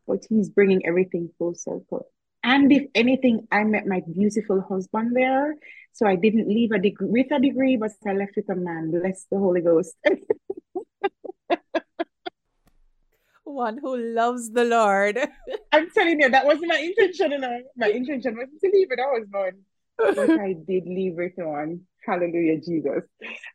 [0.07, 2.07] but He's bringing everything full circle.
[2.43, 5.55] And if anything, I met my beautiful husband there.
[5.91, 8.91] So I didn't leave a degree with a degree, but I left with a man.
[8.91, 9.93] Bless the Holy Ghost.
[13.53, 15.19] one who loves the Lord.
[15.71, 17.31] I'm telling you, that wasn't my intention.
[17.31, 17.61] You know?
[17.77, 18.99] My intention was to leave it.
[18.99, 19.57] I was going,
[19.97, 21.81] but I did leave it on.
[22.05, 23.03] Hallelujah, Jesus.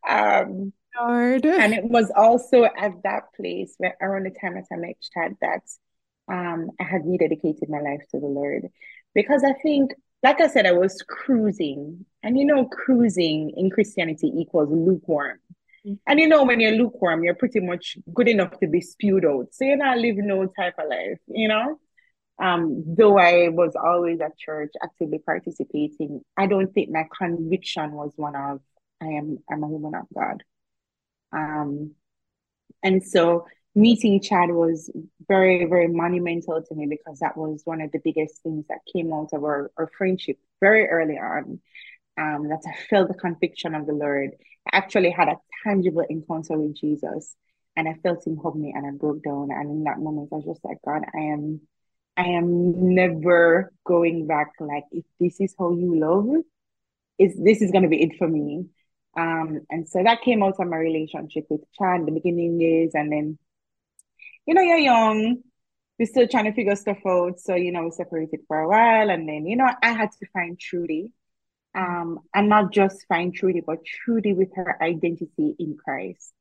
[0.08, 1.46] Um, Lord.
[1.46, 5.37] And it was also at that place where around the time that I met Chad
[5.40, 5.62] that
[6.30, 8.68] um, I had rededicated my life to the Lord.
[9.14, 12.04] Because I think, like I said, I was cruising.
[12.22, 15.38] And you know, cruising in Christianity equals lukewarm.
[16.07, 19.48] And you know, when you're lukewarm, you're pretty much good enough to be spewed out.
[19.53, 21.79] So you're not living no type of life, you know?
[22.40, 28.12] Um, though I was always at church actively participating, I don't think my conviction was
[28.16, 28.61] one of
[29.01, 30.42] I am I'm a woman of God.
[31.33, 31.94] Um,
[32.83, 34.90] and so meeting Chad was
[35.27, 39.12] very, very monumental to me because that was one of the biggest things that came
[39.12, 41.61] out of our, our friendship very early on.
[42.18, 44.33] Um, that I felt the conviction of the Lord
[44.72, 47.35] I actually had a tangible encounter with Jesus
[47.76, 49.50] and I felt him hug me and I broke down.
[49.50, 51.61] And in that moment, I was just like, God, I am,
[52.16, 54.48] I am never going back.
[54.59, 56.42] Like, if this is how you love,
[57.18, 58.66] is this is gonna be it for me.
[59.16, 63.11] Um, and so that came out of my relationship with Chad, the beginning years, and
[63.11, 63.38] then,
[64.46, 65.38] you know, you're young,
[65.98, 67.40] we're still trying to figure stuff out.
[67.40, 70.26] So, you know, we separated for a while, and then, you know, I had to
[70.33, 71.11] find Trudie
[71.74, 76.33] um, and not just find Trudie, but Trudie with her identity in Christ.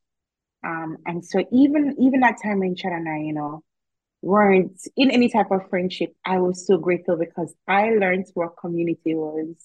[0.66, 3.64] Um, and so even even that time when Chad and I, you know,
[4.22, 9.16] weren't in any type of friendship, I was so grateful because I learned what community
[9.16, 9.56] was.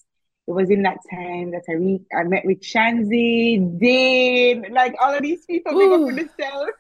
[0.47, 5.15] It was in that time that I re- I met with Shanzi, Dane, like all
[5.15, 6.73] of these people big up for themselves.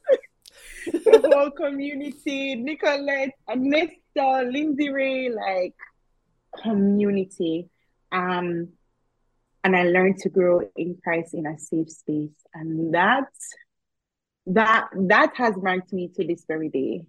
[0.86, 5.74] the whole community, Nicolette, Anesta, Lindsay Ray, like
[6.60, 7.68] community.
[8.12, 8.68] Um,
[9.64, 12.30] and I learned to grow in Christ in a safe space.
[12.54, 13.28] And that
[14.46, 17.06] that that has marked me to this very day.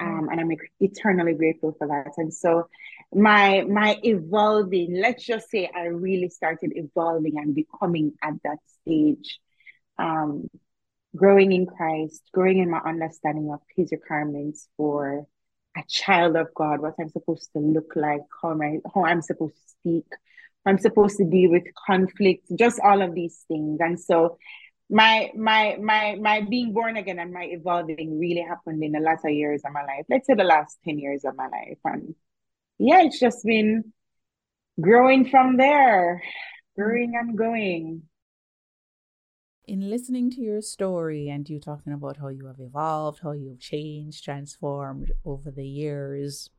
[0.00, 2.12] Um, and I'm eternally grateful for that.
[2.16, 2.68] And so
[3.12, 9.38] my my evolving, let's just say I really started evolving and becoming at that stage.
[9.98, 10.48] Um,
[11.16, 15.26] growing in Christ, growing in my understanding of his requirements for
[15.76, 18.58] a child of God, what I'm supposed to look like, how
[18.92, 20.06] how I'm supposed to speak,
[20.66, 23.78] I'm supposed to deal with conflict, just all of these things.
[23.80, 24.38] And so
[24.90, 29.28] my my my my being born again and my evolving really happened in the latter
[29.28, 30.04] years of my life.
[30.08, 31.78] Let's say the last 10 years of my life.
[31.84, 32.14] And
[32.78, 33.92] yeah, it's just been
[34.80, 36.22] growing from there,
[36.76, 38.02] growing and going.
[39.66, 43.60] In listening to your story and you talking about how you have evolved, how you've
[43.60, 46.50] changed, transformed over the years,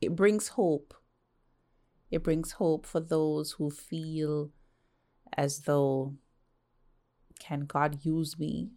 [0.00, 0.94] it brings hope
[2.10, 4.50] it brings hope for those who feel
[5.36, 6.14] as though,
[7.38, 8.70] can God use me?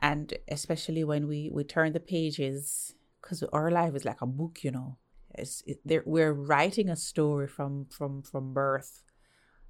[0.00, 4.58] And especially when we, we turn the pages, because our life is like a book,
[4.62, 4.98] you know.
[5.34, 9.02] It's, it, we're writing a story from, from, from birth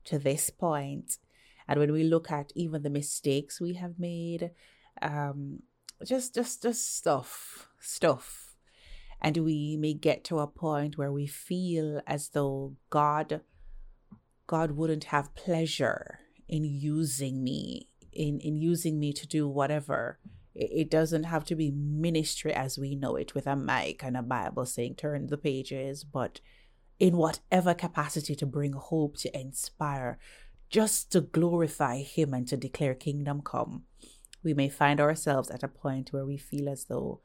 [0.04, 1.18] to this point.
[1.68, 4.50] And when we look at even the mistakes we have made,
[5.02, 5.62] um,
[6.04, 8.45] just just just stuff, stuff
[9.20, 13.40] and we may get to a point where we feel as though God
[14.46, 20.18] God wouldn't have pleasure in using me, in, in using me to do whatever.
[20.54, 24.16] It, it doesn't have to be ministry as we know it with a mic and
[24.16, 26.40] a Bible saying turn the pages, but
[26.98, 30.18] in whatever capacity to bring hope, to inspire,
[30.70, 33.82] just to glorify Him and to declare kingdom come.
[34.42, 37.20] We may find ourselves at a point where we feel as though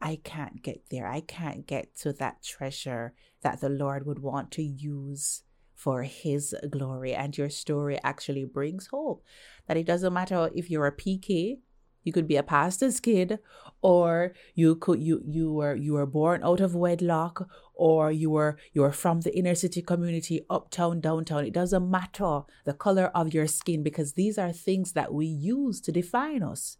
[0.00, 1.06] I can't get there.
[1.06, 5.42] I can't get to that treasure that the Lord would want to use
[5.74, 7.14] for His glory.
[7.14, 9.24] And your story actually brings hope
[9.66, 11.58] that it doesn't matter if you're a PK
[12.08, 13.38] you could be a pastor's kid,
[13.82, 18.56] or you could you you were you were born out of wedlock, or you were
[18.72, 21.44] you were from the inner city community, uptown, downtown.
[21.44, 25.82] It doesn't matter the color of your skin because these are things that we use
[25.82, 26.78] to define us.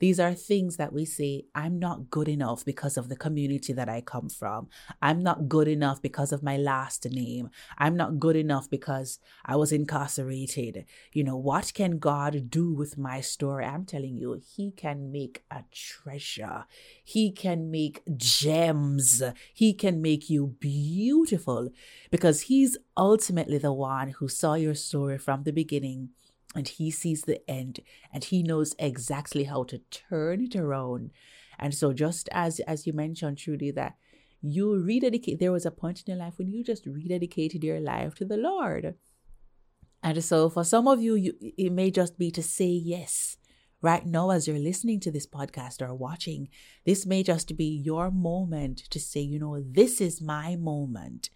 [0.00, 3.88] These are things that we say, I'm not good enough because of the community that
[3.88, 4.68] I come from.
[5.02, 7.50] I'm not good enough because of my last name.
[7.76, 10.86] I'm not good enough because I was incarcerated.
[11.12, 13.66] You know, what can God do with my story?
[13.66, 16.64] I'm telling you, He can make a treasure.
[17.04, 19.22] He can make gems.
[19.52, 21.68] He can make you beautiful
[22.10, 26.10] because He's ultimately the one who saw your story from the beginning
[26.54, 27.80] and he sees the end
[28.12, 31.10] and he knows exactly how to turn it around.
[31.58, 33.96] And so just as as you mentioned trudy that
[34.42, 38.14] you rededicate there was a point in your life when you just rededicated your life
[38.16, 38.94] to the lord.
[40.02, 43.36] And so for some of you, you it may just be to say yes
[43.82, 46.48] right now as you're listening to this podcast or watching.
[46.84, 51.30] This may just be your moment to say you know this is my moment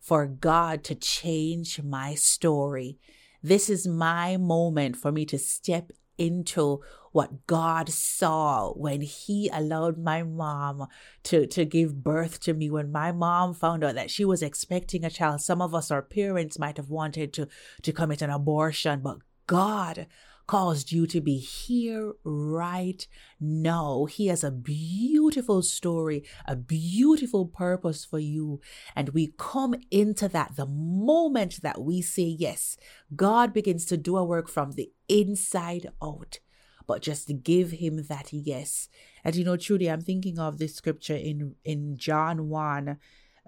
[0.00, 2.98] for god to change my story
[3.42, 6.80] this is my moment for me to step into
[7.12, 10.88] what God saw when He allowed my mom
[11.24, 12.70] to, to give birth to me.
[12.70, 16.02] When my mom found out that she was expecting a child, some of us, our
[16.02, 17.48] parents, might have wanted to,
[17.82, 20.06] to commit an abortion, but God
[20.48, 23.06] caused you to be here right
[23.38, 24.06] now.
[24.06, 28.60] He has a beautiful story, a beautiful purpose for you.
[28.96, 32.76] And we come into that the moment that we say yes.
[33.14, 36.40] God begins to do a work from the inside out.
[36.86, 38.88] But just give him that yes.
[39.22, 42.96] And you know, truly, I'm thinking of this scripture in, in John 1,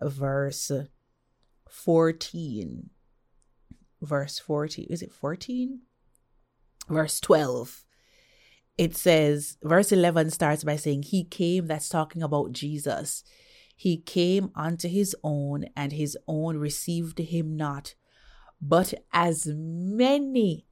[0.03, 0.71] verse
[1.71, 2.91] 14.
[4.03, 4.87] Verse 14.
[4.91, 5.81] Is it 14?
[6.89, 7.85] Verse 12
[8.81, 13.23] it says verse 11 starts by saying he came that's talking about jesus.
[13.77, 17.95] He came unto his own and his own received him not.
[18.61, 20.67] But as many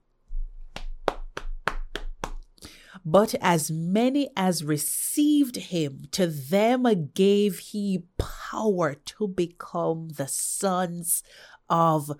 [3.05, 11.23] but as many as received him to them gave he power to become the sons
[11.69, 12.11] of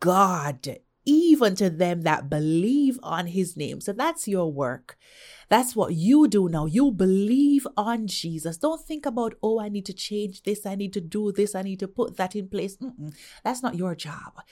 [0.00, 0.78] god
[1.08, 3.80] even to them that believe on his name.
[3.80, 4.96] So that's your work.
[5.48, 6.66] That's what you do now.
[6.66, 8.58] You believe on Jesus.
[8.58, 10.66] Don't think about, oh, I need to change this.
[10.66, 11.54] I need to do this.
[11.54, 12.76] I need to put that in place.
[12.76, 13.14] Mm-mm.
[13.44, 14.42] That's not your job.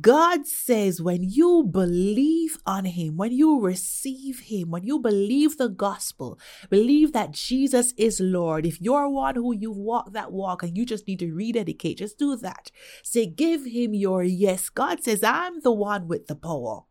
[0.00, 5.68] God says when you believe on Him, when you receive Him, when you believe the
[5.68, 6.38] gospel,
[6.68, 8.66] believe that Jesus is Lord.
[8.66, 12.18] If you're one who you've walked that walk and you just need to rededicate, just
[12.18, 12.70] do that.
[13.02, 14.68] Say, give Him your yes.
[14.68, 16.82] God says, I'm the one with the power.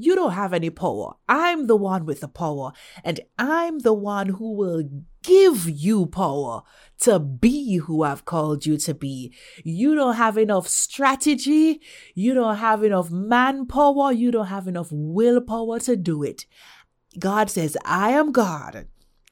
[0.00, 1.14] You don't have any power.
[1.28, 2.72] I'm the one with the power,
[3.04, 4.82] and I'm the one who will
[5.22, 6.62] give you power
[7.00, 9.34] to be who I've called you to be.
[9.64, 11.80] You don't have enough strategy.
[12.14, 14.12] You don't have enough manpower.
[14.12, 16.46] You don't have enough willpower to do it.
[17.18, 18.86] God says, I am God.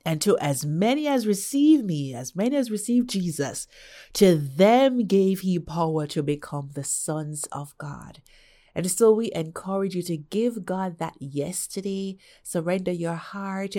[0.04, 3.66] And to as many as receive me, as many as receive Jesus,
[4.14, 8.22] to them gave he power to become the sons of God.
[8.78, 12.16] And so we encourage you to give God that yes today.
[12.44, 13.74] Surrender your heart.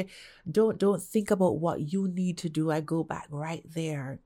[0.52, 2.70] Don't don't think about what you need to do.
[2.70, 4.20] I go back right there.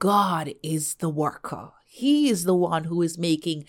[0.00, 1.70] God is the worker.
[1.86, 3.66] He is the one who is making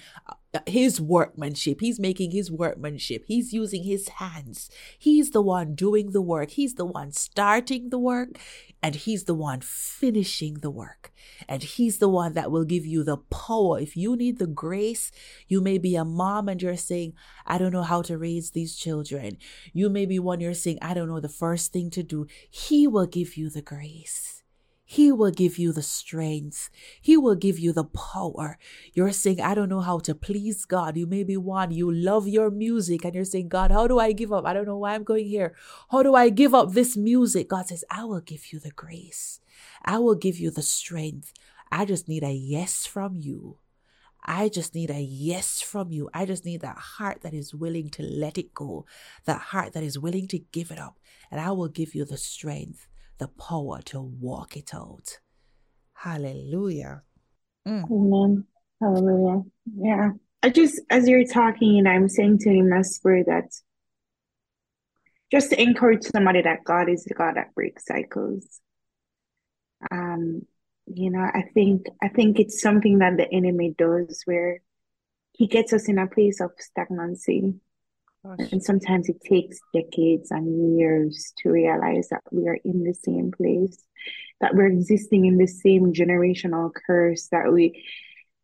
[0.67, 1.81] his workmanship.
[1.81, 3.25] He's making his workmanship.
[3.27, 4.69] He's using his hands.
[4.97, 6.51] He's the one doing the work.
[6.51, 8.37] He's the one starting the work
[8.81, 11.11] and he's the one finishing the work.
[11.49, 13.79] And he's the one that will give you the power.
[13.79, 15.11] If you need the grace,
[15.47, 17.13] you may be a mom and you're saying,
[17.45, 19.37] I don't know how to raise these children.
[19.73, 22.27] You may be one you're saying, I don't know the first thing to do.
[22.49, 24.34] He will give you the grace.
[24.87, 26.69] He will give you the strength.
[27.01, 28.59] He will give you the power.
[28.93, 30.95] You're saying, I don't know how to please God.
[30.95, 34.11] You may be one, you love your music, and you're saying, God, how do I
[34.11, 34.45] give up?
[34.45, 35.55] I don't know why I'm going here.
[35.89, 37.49] How do I give up this music?
[37.49, 39.39] God says, I will give you the grace.
[39.83, 41.33] I will give you the strength.
[41.71, 43.57] I just need a yes from you.
[44.23, 46.09] I just need a yes from you.
[46.13, 48.85] I just need that heart that is willing to let it go,
[49.25, 50.99] that heart that is willing to give it up.
[51.31, 55.19] And I will give you the strength, the power to walk it out.
[55.93, 57.03] Hallelujah.
[57.67, 57.89] Mm.
[57.89, 58.45] Amen.
[58.81, 59.43] Hallelujah.
[59.77, 60.09] Yeah.
[60.43, 63.51] I just, as you're talking, and I'm saying to him, my spirit that
[65.31, 68.45] just to encourage somebody that God is the God that breaks cycles.
[69.91, 70.45] Um,
[70.87, 74.61] you know, I think I think it's something that the enemy does where
[75.33, 77.55] he gets us in a place of stagnancy.
[78.25, 78.51] Gosh.
[78.51, 83.31] And sometimes it takes decades and years to realize that we are in the same
[83.31, 83.77] place,
[84.41, 87.83] that we're existing in the same generational curse, that we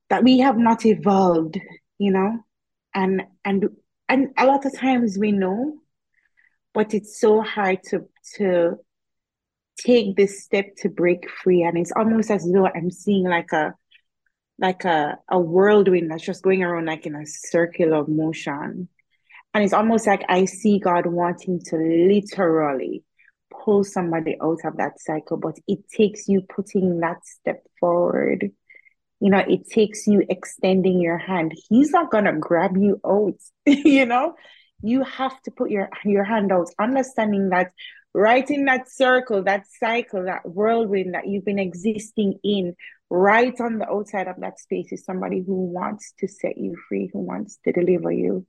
[0.10, 1.58] that we have not evolved,
[1.98, 2.40] you know?
[2.94, 3.70] And and
[4.08, 5.80] and a lot of times we know,
[6.74, 8.78] but it's so hard to to
[9.78, 13.74] take this step to break free and it's almost as though i'm seeing like a
[14.60, 18.88] like a, a whirlwind that's just going around like in a circular motion
[19.54, 23.04] and it's almost like i see god wanting to literally
[23.64, 28.52] pull somebody out of that cycle but it takes you putting that step forward.
[29.20, 31.54] You know it takes you extending your hand.
[31.70, 34.36] He's not to grab you out you know?
[34.82, 37.72] You have to put your your hand out understanding that
[38.14, 42.76] right in that circle, that cycle, that whirlwind that you've been existing in,
[43.10, 47.10] right on the outside of that space is somebody who wants to set you free,
[47.14, 48.46] who wants to deliver you.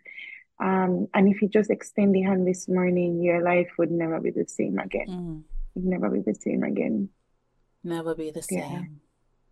[0.62, 4.30] Um, and if you just extend the hand this morning, your life would never be
[4.30, 5.08] the same again.
[5.08, 5.42] Mm.
[5.74, 7.08] Would never be the same again.
[7.82, 9.00] Never be the same.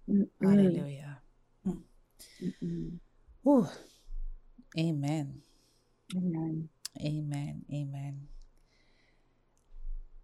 [0.06, 0.24] Yeah.
[0.40, 1.18] Hallelujah.
[1.66, 2.98] Mm.
[3.44, 3.66] Ooh.
[4.78, 5.42] Amen.
[6.16, 6.68] Amen.
[7.00, 7.64] Amen.
[7.72, 8.28] Amen.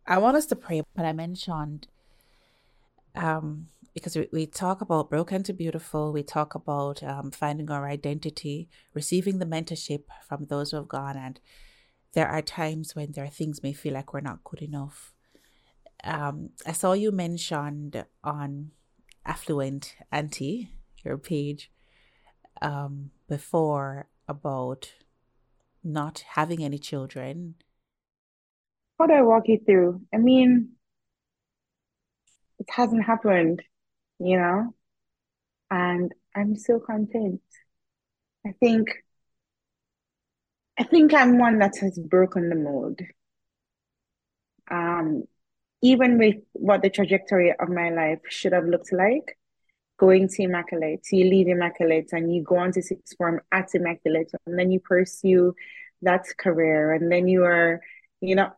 [0.07, 1.89] I want us to pray, but I mentioned
[3.17, 3.67] um,
[3.97, 8.69] because we, we talk about broken to beautiful, we talk about um, finding our identity,
[8.93, 11.41] receiving the mentorship from those who have gone, and
[12.13, 15.15] there are times when there are things may feel like we're not good enough.
[16.05, 18.73] Um, I saw you mentioned on
[19.25, 20.69] Affluent Auntie,
[21.03, 21.73] your page,
[22.61, 24.93] um, before about
[25.83, 27.55] not having any children
[28.99, 30.01] how do I walk you through?
[30.15, 30.71] I mean,
[32.59, 33.63] it hasn't happened,
[34.19, 34.75] you know,
[35.71, 37.41] and I'm so content.
[38.47, 38.89] I think,
[40.79, 43.01] I think I'm one that has broken the mold.
[44.71, 45.25] Um,
[45.83, 49.37] even with what the trajectory of my life should have looked like,
[49.99, 54.31] going to Immaculate, you leave Immaculate and you go on to sixth form at Immaculate,
[54.47, 55.55] and then you pursue
[56.03, 57.81] that career, and then you are,
[58.21, 58.51] you know,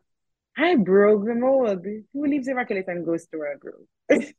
[0.57, 1.87] I broke the mold.
[2.13, 4.33] Who leaves Immaculate and goes to Royal Grove?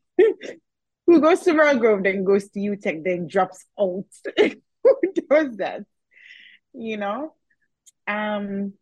[1.10, 4.06] Who goes to Royal Grove, then goes to UTech, then drops out?
[4.38, 5.82] Who does that?
[6.74, 7.34] You know?
[8.06, 8.74] Um,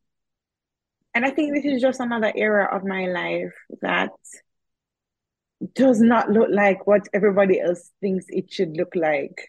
[1.15, 4.11] and I think this is just another era of my life that
[5.73, 9.47] does not look like what everybody else thinks it should look like.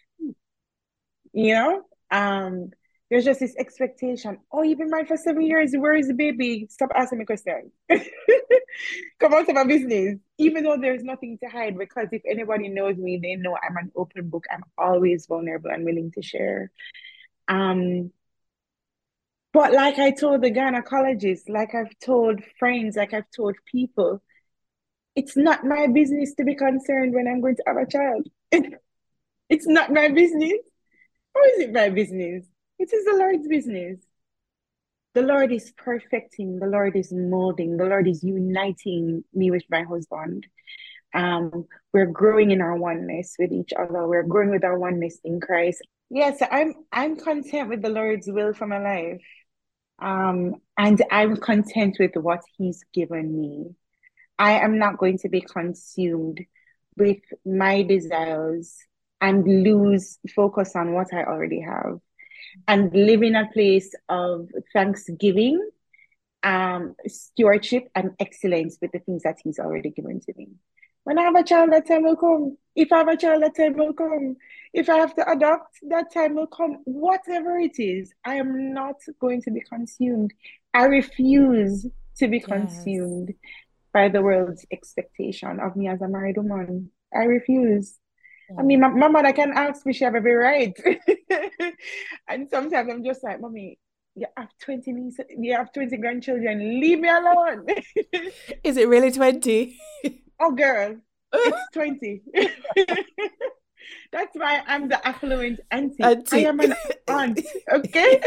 [1.33, 1.81] You know?
[2.11, 2.69] Um,
[3.09, 4.37] there's just this expectation.
[4.51, 5.73] Oh, you've been married for seven years.
[5.75, 6.67] Where is the baby?
[6.69, 7.71] Stop asking me questions.
[9.19, 10.17] Come out of my business.
[10.37, 13.91] Even though there's nothing to hide, because if anybody knows me, they know I'm an
[13.95, 14.45] open book.
[14.51, 16.71] I'm always vulnerable and willing to share.
[17.47, 18.11] Um,
[19.53, 24.21] but like I told the gynecologist, like I've told friends, like I've told people,
[25.15, 28.27] it's not my business to be concerned when I'm going to have a child.
[29.49, 30.59] it's not my business.
[31.35, 32.45] How is it my business?
[32.79, 33.99] It is the Lord's business.
[35.13, 39.83] The Lord is perfecting, the Lord is molding, the Lord is uniting me with my
[39.83, 40.47] husband.
[41.13, 44.07] Um, we're growing in our oneness with each other.
[44.07, 45.81] We're growing with our oneness in Christ.
[46.09, 49.21] Yes, I'm I'm content with the Lord's will for my life.
[49.99, 53.75] Um, and I'm content with what He's given me.
[54.37, 56.39] I am not going to be consumed
[56.95, 58.77] with my desires
[59.19, 61.99] and lose focus on what I already have
[62.67, 65.69] and live in a place of thanksgiving,
[66.43, 70.49] um, stewardship, and excellence with the things that He's already given to me.
[71.03, 72.57] When I have a child, that time will come.
[72.75, 74.35] If I have a child, that time will come.
[74.73, 76.77] If I have to adopt, that time will come.
[76.85, 80.33] Whatever it is, I am not going to be consumed.
[80.73, 81.87] I refuse
[82.17, 82.45] to be yes.
[82.45, 83.33] consumed
[83.93, 86.91] by the world's expectation of me as a married woman.
[87.13, 87.97] I refuse.
[88.57, 90.77] I mean, my, my mother can ask me, she have every right.
[92.27, 93.77] and sometimes I'm just like, mommy,
[94.15, 97.65] you have 20 nieces, you have 20 grandchildren, leave me alone.
[98.63, 99.77] Is it really 20?
[100.39, 100.97] oh, girl,
[101.33, 102.21] it's 20.
[104.11, 106.03] That's why I'm the affluent auntie.
[106.03, 106.45] auntie.
[106.45, 106.73] I am an
[107.07, 107.39] aunt.
[107.71, 108.21] Okay.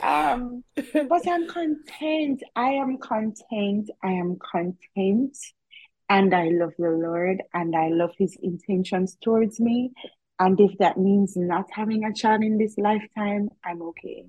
[0.00, 2.42] um, but I'm content.
[2.54, 3.90] I am content.
[4.02, 5.36] I am content.
[6.08, 9.92] And I love the Lord and I love his intentions towards me.
[10.38, 14.26] And if that means not having a child in this lifetime, I'm okay.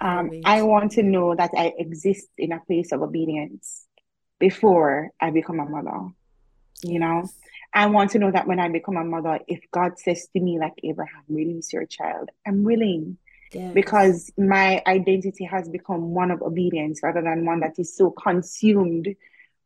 [0.00, 3.86] Um, I want to know that I exist in a place of obedience
[4.38, 6.12] before I become a mother.
[6.82, 7.28] You know,
[7.74, 10.58] I want to know that when I become a mother, if God says to me,
[10.58, 13.18] like Abraham, release your child, I'm willing.
[13.52, 13.74] Yes.
[13.74, 19.08] Because my identity has become one of obedience rather than one that is so consumed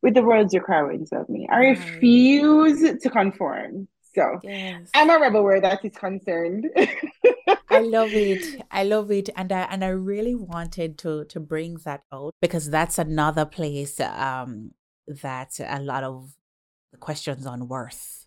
[0.03, 1.49] with the world's requirements of me.
[1.51, 1.79] I right.
[1.79, 3.89] refuse to conform.
[4.15, 4.91] So yes.
[4.95, 6.69] I'm a rebel where that is concerned.
[7.71, 8.63] I love it.
[8.71, 9.31] I love it.
[9.37, 13.99] And I and I really wanted to to bring that out because that's another place
[14.01, 14.73] um
[15.07, 16.35] that a lot of
[16.93, 18.27] the questions on worth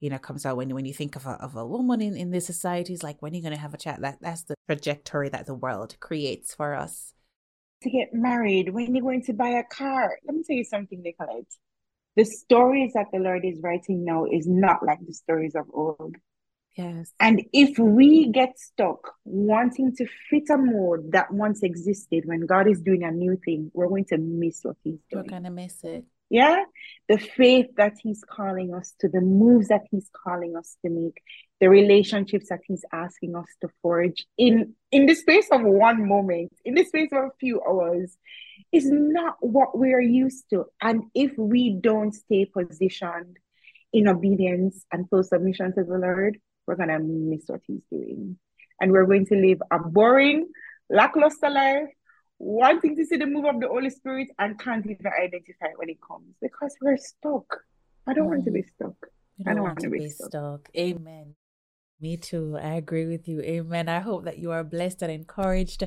[0.00, 2.30] you know comes out when when you think of a of a woman in, in
[2.30, 5.28] this society is like when are you gonna have a chat that that's the trajectory
[5.28, 7.12] that the world creates for us.
[7.82, 10.18] To get married, when you're going to buy a car.
[10.24, 11.44] Let me tell you something, Nicolette
[12.16, 16.16] the stories that the Lord is writing now is not like the stories of old.
[16.74, 17.12] Yes.
[17.20, 22.68] And if we get stuck wanting to fit a mold that once existed when God
[22.68, 25.24] is doing a new thing, we're going to miss what He's doing.
[25.24, 26.04] We're going to miss it.
[26.28, 26.64] Yeah.
[27.08, 31.22] The faith that He's calling us to, the moves that He's calling us to make,
[31.60, 36.52] the relationships that He's asking us to forge in, in the space of one moment,
[36.64, 38.16] in the space of a few hours,
[38.72, 40.64] is not what we're used to.
[40.80, 43.36] And if we don't stay positioned
[43.92, 48.38] in obedience and full submission to the Lord, we're going to miss what He's doing.
[48.80, 50.48] And we're going to live a boring,
[50.90, 51.88] lackluster life,
[52.38, 55.98] wanting to see the move of the Holy Spirit and can't even identify when it
[56.06, 57.46] comes because we're stuck.
[58.06, 58.30] I don't mm.
[58.30, 58.96] want to be stuck.
[59.46, 60.28] I don't want to be stuck.
[60.30, 60.70] stuck.
[60.76, 61.34] Amen.
[61.98, 62.58] Me too.
[62.60, 63.40] I agree with you.
[63.40, 63.88] Amen.
[63.88, 65.84] I hope that you are blessed and encouraged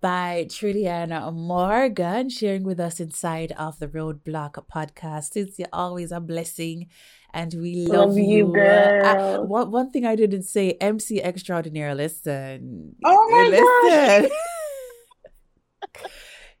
[0.00, 5.36] by Trudie-Ann Morgan sharing with us inside of the Roadblock podcast.
[5.36, 6.88] It's you're always a blessing
[7.32, 8.52] and we love, love you.
[8.52, 9.06] Girl.
[9.06, 12.96] I, one, one thing I didn't say, MC Extraordinaire, listen.
[13.04, 14.32] Oh my listen.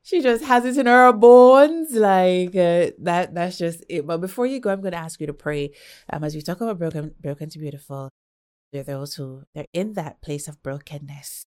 [0.02, 4.46] she just has it in her bones like uh, that that's just it but before
[4.46, 5.70] you go i'm going to ask you to pray
[6.12, 8.10] um, as we talk about broken broken to beautiful
[8.74, 11.46] there are those who they're in that place of brokenness,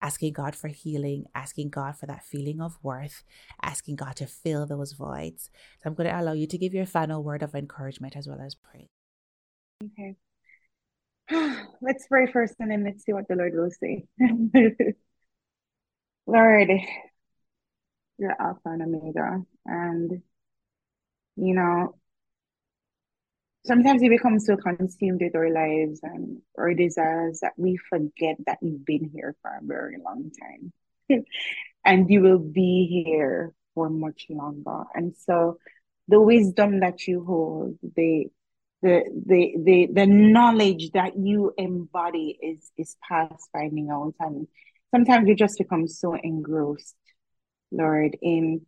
[0.00, 3.22] asking God for healing, asking God for that feeling of worth,
[3.60, 5.50] asking God to fill those voids.
[5.82, 8.40] So I'm going to allow you to give your final word of encouragement as well
[8.40, 8.88] as pray.
[9.84, 10.16] Okay.
[11.82, 14.06] let's pray first and then let's see what the Lord will say.
[16.26, 16.68] Lord,
[18.18, 19.42] you're Alpha and Omega.
[19.66, 20.22] And,
[21.36, 21.96] you know,
[23.66, 28.58] sometimes we become so consumed with our lives and our desires that we forget that
[28.62, 30.72] you've been here for a very long time.
[31.84, 34.84] And you will be here for much longer.
[34.94, 35.58] And so
[36.06, 38.26] the wisdom that you hold the
[38.82, 44.14] the the the, the knowledge that you embody is is past finding out.
[44.20, 44.46] And
[44.92, 46.94] sometimes we just become so engrossed
[47.72, 48.64] lord in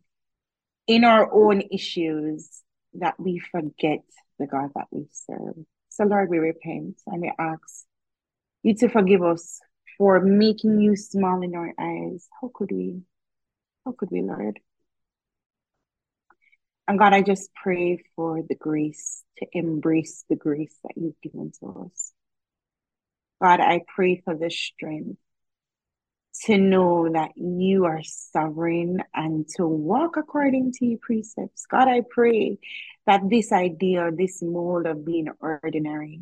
[0.87, 2.61] in our own issues
[2.95, 4.03] that we forget
[4.39, 5.55] the God that we serve.
[5.89, 7.85] So, Lord, we repent and we ask
[8.63, 9.59] you to forgive us
[9.97, 12.27] for making you small in our eyes.
[12.41, 13.01] How could we?
[13.85, 14.59] How could we, Lord?
[16.87, 21.51] And God, I just pray for the grace to embrace the grace that you've given
[21.59, 22.11] to us.
[23.41, 25.17] God, I pray for the strength
[26.43, 31.65] to know that you are sovereign and to walk according to your precepts.
[31.65, 32.57] God, I pray
[33.05, 36.21] that this idea, this mold of being ordinary,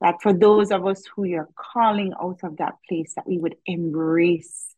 [0.00, 3.56] that for those of us who you're calling out of that place, that we would
[3.66, 4.74] embrace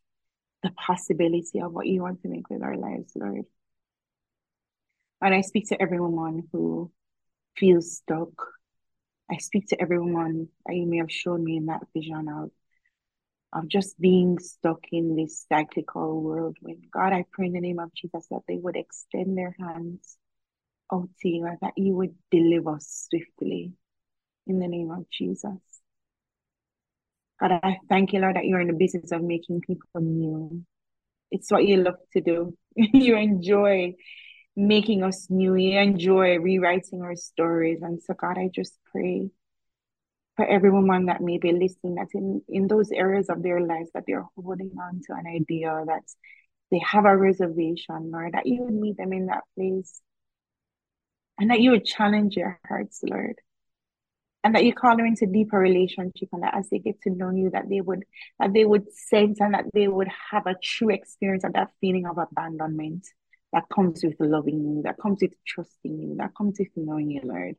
[0.63, 3.45] the possibility of what you want to make with our lives, Lord.
[5.21, 6.91] And I speak to every woman who
[7.57, 8.29] feels stuck.
[9.29, 12.51] I speak to every woman that you may have shown me in that vision of
[13.53, 16.57] of just being stuck in this cyclical world.
[16.61, 20.17] When God, I pray in the name of Jesus that they would extend their hands
[20.93, 23.73] out to you and that you would deliver us swiftly
[24.47, 25.59] in the name of Jesus.
[27.39, 30.63] God, I thank you, Lord, that you're in the business of making people new.
[31.31, 32.57] It's what you love to do.
[32.75, 33.95] you enjoy
[34.55, 35.55] making us new.
[35.55, 37.79] You enjoy rewriting our stories.
[37.81, 39.29] And so, God, I just pray
[40.39, 43.89] for every woman that may be listening that in, in those areas of their lives
[43.93, 46.03] that they're holding on to an idea that
[46.71, 49.99] they have a reservation, Lord, that you would meet them in that place
[51.37, 53.35] and that you would challenge their hearts, Lord.
[54.45, 57.31] and that you call them into deeper relationship and that as they get to know
[57.31, 58.05] you that they would
[58.39, 62.05] that they would sense and that they would have a true experience of that feeling
[62.05, 63.05] of abandonment
[63.51, 67.19] that comes with loving you that comes with trusting you that comes with knowing you
[67.25, 67.57] lord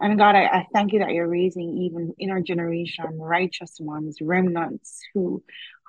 [0.00, 4.18] and god I, I thank you that you're raising even in our generation righteous ones
[4.20, 5.42] remnants who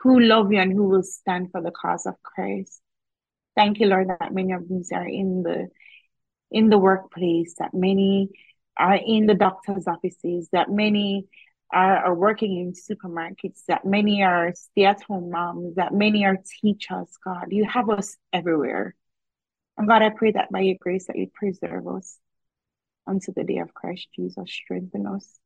[0.04, 2.82] who love you and who will stand for the cause of christ
[3.56, 5.68] thank you lord that many of these are in the
[6.52, 8.30] in the workplace that many
[8.78, 11.28] are in the doctor's offices, that many
[11.72, 16.38] are, are working in supermarkets, that many are stay at home moms, that many are
[16.62, 17.48] teachers, God.
[17.50, 18.96] You have us everywhere.
[19.78, 22.18] And God, I pray that by your grace that you preserve us
[23.08, 24.50] unto the day of Christ Jesus.
[24.52, 25.40] Strengthen us.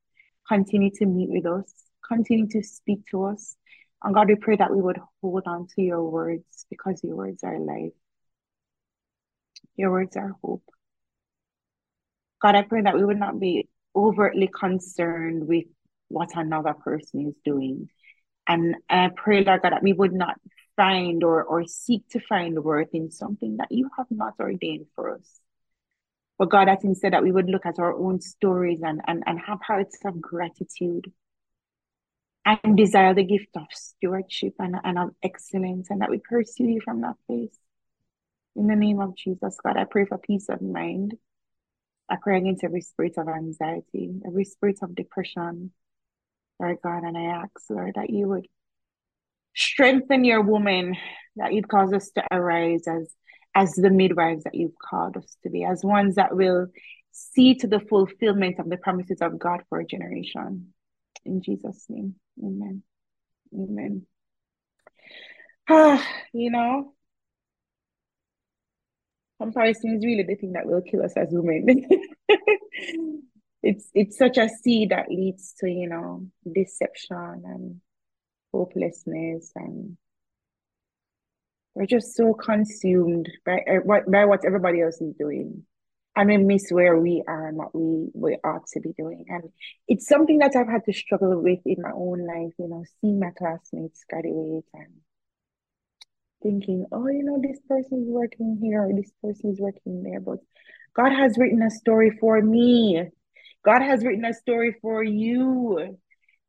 [0.47, 1.71] Continue to meet with us.
[2.07, 3.55] Continue to speak to us.
[4.03, 7.43] And God, we pray that we would hold on to your words because your words
[7.43, 7.91] are life.
[9.75, 10.63] Your words are hope.
[12.41, 15.65] God, I pray that we would not be overtly concerned with
[16.07, 17.89] what another person is doing.
[18.47, 20.35] And I pray, Lord God, that we would not
[20.75, 25.15] find or, or seek to find worth in something that you have not ordained for
[25.15, 25.39] us.
[26.39, 29.39] But God, that said that we would look at our own stories and, and, and
[29.41, 31.11] have hearts of gratitude
[32.45, 36.81] and desire the gift of stewardship and, and of excellence and that we pursue you
[36.81, 37.59] from that place.
[38.55, 41.15] In the name of Jesus, God, I pray for peace of mind.
[42.09, 45.71] I pray against every spirit of anxiety, every spirit of depression,
[46.57, 48.47] Lord God, and I ask, Lord, that you would
[49.55, 50.95] strengthen your woman,
[51.35, 53.13] that you'd cause us to arise as
[53.59, 56.67] as the midwives that you've called us to be, as ones that will
[57.11, 60.73] see to the fulfillment of the promises of God for a generation.
[61.25, 62.83] In Jesus' name, amen.
[63.53, 64.05] Amen.
[65.67, 66.93] Ah, you know,
[69.41, 71.85] comparison is really the thing that will kill us as women.
[73.61, 77.81] it's it's such a seed that leads to you know deception and
[78.53, 79.97] hopelessness and
[81.75, 85.63] we're just so consumed by uh, by what everybody else is doing
[86.15, 89.43] and we miss where we are and what we we ought to be doing and
[89.87, 93.19] it's something that i've had to struggle with in my own life you know seeing
[93.19, 94.93] my classmates graduate and
[96.41, 100.19] thinking, oh, you know, this person is working here, this person is working there.
[100.19, 100.39] But
[100.93, 103.03] God has written a story for me.
[103.63, 105.97] God has written a story for you.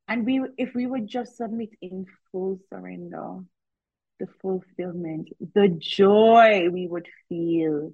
[0.09, 3.39] And we if we would just submit in full surrender,
[4.21, 7.93] the fulfillment, the joy we would feel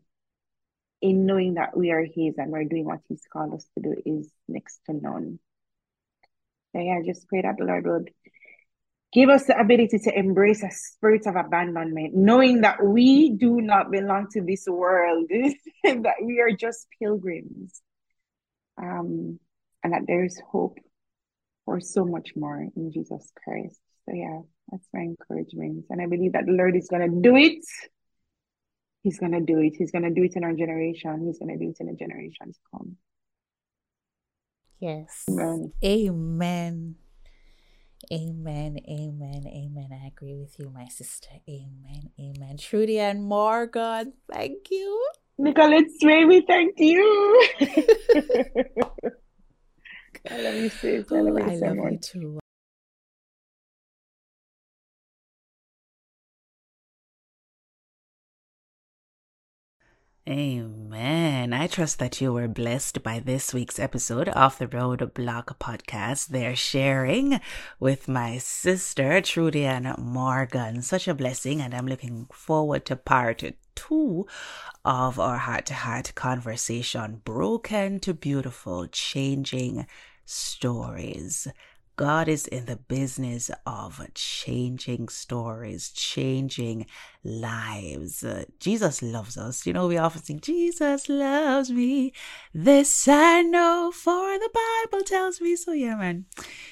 [1.00, 3.94] in knowing that we are his and we're doing what he's called us to do
[4.04, 5.38] is next to none.
[6.72, 8.10] So yeah, I just pray that the Lord would
[9.12, 13.90] Give us the ability to embrace a spirit of abandonment, knowing that we do not
[13.90, 15.26] belong to this world,
[15.84, 17.80] that we are just pilgrims,
[18.76, 19.38] um,
[19.82, 20.78] and that there is hope
[21.64, 23.80] for so much more in Jesus Christ.
[24.04, 25.86] So, yeah, that's my encouragement.
[25.90, 27.64] And I believe that the Lord is going to do it.
[29.02, 29.74] He's going to do it.
[29.78, 31.24] He's going to do it in our generation.
[31.26, 32.96] He's going to do it in the generations to come.
[34.80, 35.24] Yes.
[35.30, 35.72] Amen.
[35.84, 36.96] Amen.
[38.12, 39.88] Amen, amen, amen.
[39.90, 41.30] I agree with you, my sister.
[41.48, 42.56] Amen, amen.
[42.56, 45.08] Trudie-Ann Morgan, thank you.
[45.38, 47.44] Nicolette baby, thank you.
[50.30, 51.10] I love you, sis.
[51.10, 52.38] I love, you, I love you too.
[60.28, 61.52] Amen.
[61.52, 66.26] I trust that you were blessed by this week's episode of the Road Block podcast.
[66.26, 67.40] They're sharing
[67.78, 70.82] with my sister, Trudie-Ann Morgan.
[70.82, 73.44] Such a blessing, and I'm looking forward to part
[73.76, 74.26] two
[74.84, 79.86] of our heart to heart conversation Broken to Beautiful, Changing
[80.24, 81.46] Stories.
[81.94, 86.84] God is in the business of changing stories, changing
[87.26, 88.22] lives.
[88.22, 89.66] Uh, Jesus loves us.
[89.66, 92.12] You know, we often sing, Jesus loves me.
[92.54, 95.72] This I know, for the Bible tells me so.
[95.72, 96.26] Yeah, man.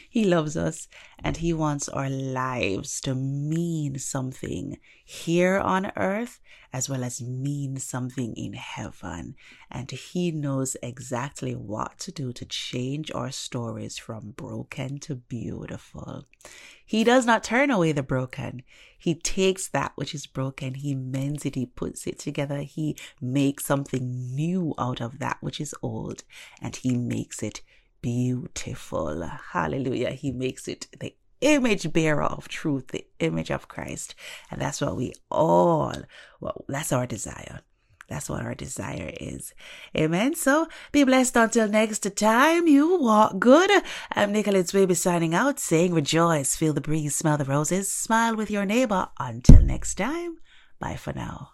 [0.08, 0.88] He loves us
[1.18, 6.40] and He wants our lives to mean something here on earth
[6.72, 9.36] as well as mean something in heaven.
[9.70, 16.26] And He knows exactly what to do to change our stories from broken to beautiful.
[16.84, 18.62] He does not turn away the broken.
[18.98, 23.64] He takes that which is broken, He mends it, He puts it together, He makes
[23.64, 26.24] something new out of that which is old,
[26.60, 27.62] and He makes it
[28.00, 29.26] beautiful.
[29.52, 30.10] Hallelujah.
[30.10, 34.14] He makes it the image bearer of truth, the image of Christ.
[34.50, 35.94] And that's what we all,
[36.40, 37.60] well, that's our desire.
[38.08, 39.54] That's what our desire is.
[39.96, 40.34] Amen.
[40.34, 42.66] So be blessed until next time.
[42.66, 43.70] You walk good.
[44.12, 48.50] I'm Nicolette's baby signing out, saying rejoice, feel the breeze, smell the roses, smile with
[48.50, 49.08] your neighbor.
[49.18, 50.36] Until next time.
[50.78, 51.53] Bye for now.